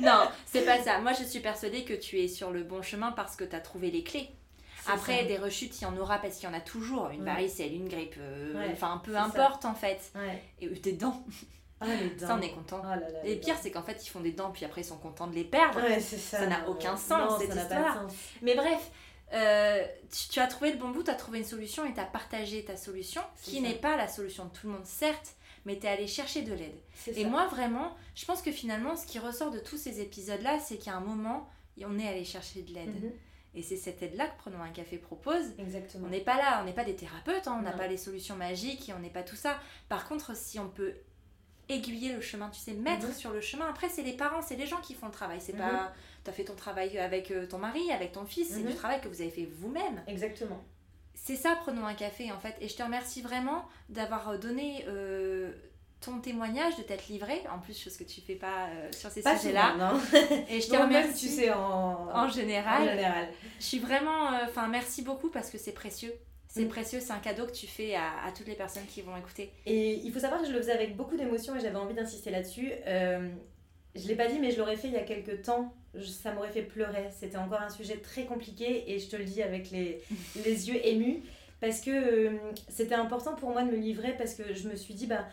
[0.04, 0.98] non, c'est pas ça.
[0.98, 3.60] Moi, je suis persuadée que tu es sur le bon chemin parce que tu as
[3.60, 4.28] trouvé les clés.
[4.90, 7.08] Après, des rechutes, il y en aura parce qu'il y en a toujours.
[7.10, 10.12] Une varicelle, une grippe, euh, enfin, peu importe en fait.
[10.60, 11.22] Et tes dents.
[11.80, 12.18] Ah, les.
[12.18, 12.82] Ça, on est content.
[12.84, 14.96] Oh et le pire, c'est qu'en fait, ils font des dents, puis après, ils sont
[14.96, 15.80] contents de les perdre.
[16.00, 16.46] ça.
[16.46, 18.06] n'a aucun sens, cette histoire.
[18.42, 18.90] Mais bref,
[19.32, 19.84] euh,
[20.30, 22.64] tu, as trouvé le bon bout, tu as trouvé une solution et tu as partagé
[22.64, 25.88] ta solution, qui n'est pas la solution de tout le monde, certes, mais tu es
[25.88, 26.78] allé chercher de l'aide.
[27.14, 30.78] Et moi, vraiment, je pense que finalement, ce qui ressort de tous ces épisodes-là, c'est
[30.78, 31.48] qu'à un moment,
[31.84, 33.02] on est allé chercher de l'aide.
[33.02, 33.12] Mhm.
[33.54, 35.44] Et c'est cette aide-là que Prenons un café propose.
[35.58, 36.06] Exactement.
[36.06, 38.36] On n'est pas là, on n'est pas des thérapeutes, hein, on n'a pas les solutions
[38.36, 39.58] magiques et on n'est pas tout ça.
[39.88, 40.94] Par contre, si on peut
[41.68, 43.14] aiguiller le chemin, tu sais, mettre mhm.
[43.14, 45.40] sur le chemin, après, c'est les parents, c'est les gens qui font le travail.
[45.40, 45.90] C'est pas, mhm.
[46.28, 48.74] Tu as fait ton travail avec euh, ton mari, avec ton fils, c'est du mhm.
[48.74, 50.02] travail que vous avez fait vous-même.
[50.06, 50.62] Exactement.
[51.14, 52.56] C'est ça, Prenons un café, en fait.
[52.60, 55.52] Et je te remercie vraiment d'avoir euh, donné euh,
[56.00, 59.22] ton témoignage, de t'être livré, en plus chose que tu fais pas euh, sur ces
[59.22, 59.74] sujets-là.
[60.48, 61.26] Et je te remercie.
[61.26, 62.82] tu sais, en, en, général.
[62.82, 63.28] En général.
[63.58, 66.12] Je suis vraiment, euh, enfin, merci beaucoup parce que c'est précieux.
[66.46, 66.68] C'est mm.
[66.68, 69.52] précieux, c'est un cadeau que tu fais à, à, toutes les personnes qui vont écouter.
[69.66, 72.30] Et il faut savoir que je le faisais avec beaucoup d'émotion et j'avais envie d'insister
[72.30, 72.72] là-dessus.
[72.86, 73.28] Euh,
[73.94, 75.74] je l'ai pas dit, mais je l'aurais fait il y a quelques temps.
[76.02, 77.08] Ça m'aurait fait pleurer.
[77.10, 80.02] C'était encore un sujet très compliqué et je te le dis avec les,
[80.44, 81.22] les yeux émus.
[81.60, 84.94] Parce que euh, c'était important pour moi de me livrer parce que je me suis
[84.94, 85.26] dit, bah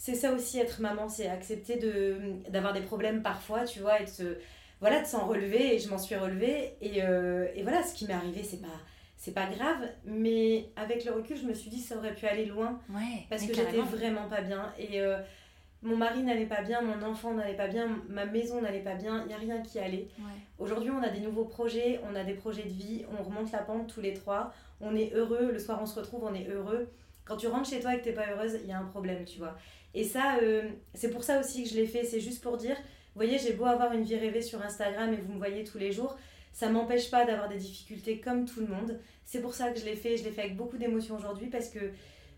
[0.00, 2.16] c'est ça aussi être maman, c'est accepter de
[2.48, 4.38] d'avoir des problèmes parfois, tu vois, et de se,
[4.80, 8.06] voilà, de s'en relever, et je m'en suis relevée, et, euh, et voilà, ce qui
[8.06, 8.68] m'est arrivé, c'est pas
[9.18, 12.46] c'est pas grave, mais avec le recul, je me suis dit ça aurait pu aller
[12.46, 12.80] loin,
[13.28, 15.18] parce que j'étais vraiment pas bien, et euh,
[15.82, 19.22] mon mari n'allait pas bien, mon enfant n'allait pas bien, ma maison n'allait pas bien,
[19.22, 20.08] il n'y a rien qui allait.
[20.58, 23.60] Aujourd'hui, on a des nouveaux projets, on a des projets de vie, on remonte la
[23.60, 26.88] pente tous les trois, on est heureux, le soir on se retrouve, on est heureux.
[27.24, 29.24] Quand tu rentres chez toi et que t'es pas heureuse, il y a un problème,
[29.24, 29.56] tu vois.
[29.94, 32.04] Et ça, euh, c'est pour ça aussi que je l'ai fait.
[32.04, 35.16] C'est juste pour dire, vous voyez, j'ai beau avoir une vie rêvée sur Instagram et
[35.16, 36.16] vous me voyez tous les jours,
[36.52, 38.98] ça m'empêche pas d'avoir des difficultés comme tout le monde.
[39.24, 40.16] C'est pour ça que je l'ai fait.
[40.16, 41.78] Je l'ai fait avec beaucoup d'émotion aujourd'hui parce que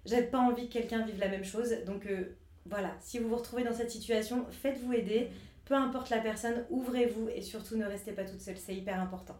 [0.05, 1.75] j'avais pas envie que quelqu'un vive la même chose.
[1.87, 2.37] Donc euh,
[2.67, 5.29] voilà, si vous vous retrouvez dans cette situation, faites-vous aider.
[5.65, 8.57] Peu importe la personne, ouvrez-vous et surtout ne restez pas toute seule.
[8.57, 9.37] C'est hyper important.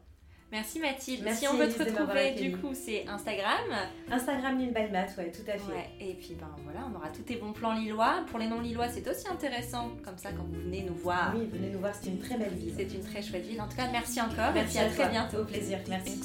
[0.53, 1.27] Merci Mathilde.
[1.33, 3.65] si on veut te retrouver, du coup, c'est Instagram.
[4.11, 5.89] Instagram Lille by Math, ouais, tout à fait.
[5.99, 8.23] Et puis, ben voilà, on aura tous tes bons plans lillois.
[8.27, 9.93] Pour les non-lillois, c'est aussi intéressant.
[10.05, 11.33] Comme ça, quand vous venez nous voir.
[11.35, 12.75] Oui, venez nous voir, c'est une très belle ville.
[12.77, 13.63] C'est une très chouette ville.
[13.63, 14.53] En tout cas, merci encore.
[14.53, 15.39] Merci à, très bientôt.
[15.39, 15.79] Au plaisir.
[15.89, 16.21] Merci.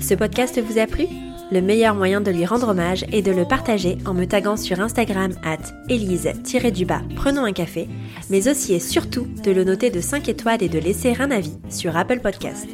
[0.00, 1.06] Ce podcast vous a plu?
[1.50, 4.80] Le meilleur moyen de lui rendre hommage est de le partager en me taguant sur
[4.80, 7.88] Instagram at Elise-du-bas Prenons un café,
[8.30, 11.56] mais aussi et surtout de le noter de 5 étoiles et de laisser un avis
[11.68, 12.68] sur Apple Podcast.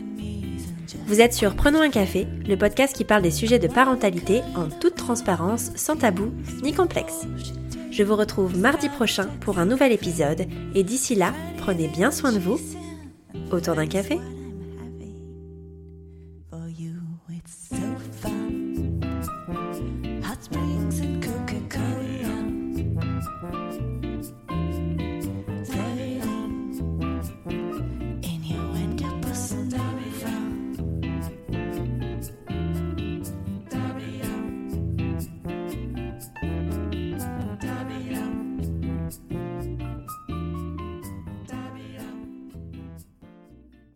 [1.07, 4.68] Vous êtes sur Prenons un café, le podcast qui parle des sujets de parentalité en
[4.68, 7.27] toute transparence, sans tabou ni complexe.
[7.91, 12.33] Je vous retrouve mardi prochain pour un nouvel épisode et d'ici là, prenez bien soin
[12.33, 12.59] de vous
[13.51, 14.18] autour d'un café.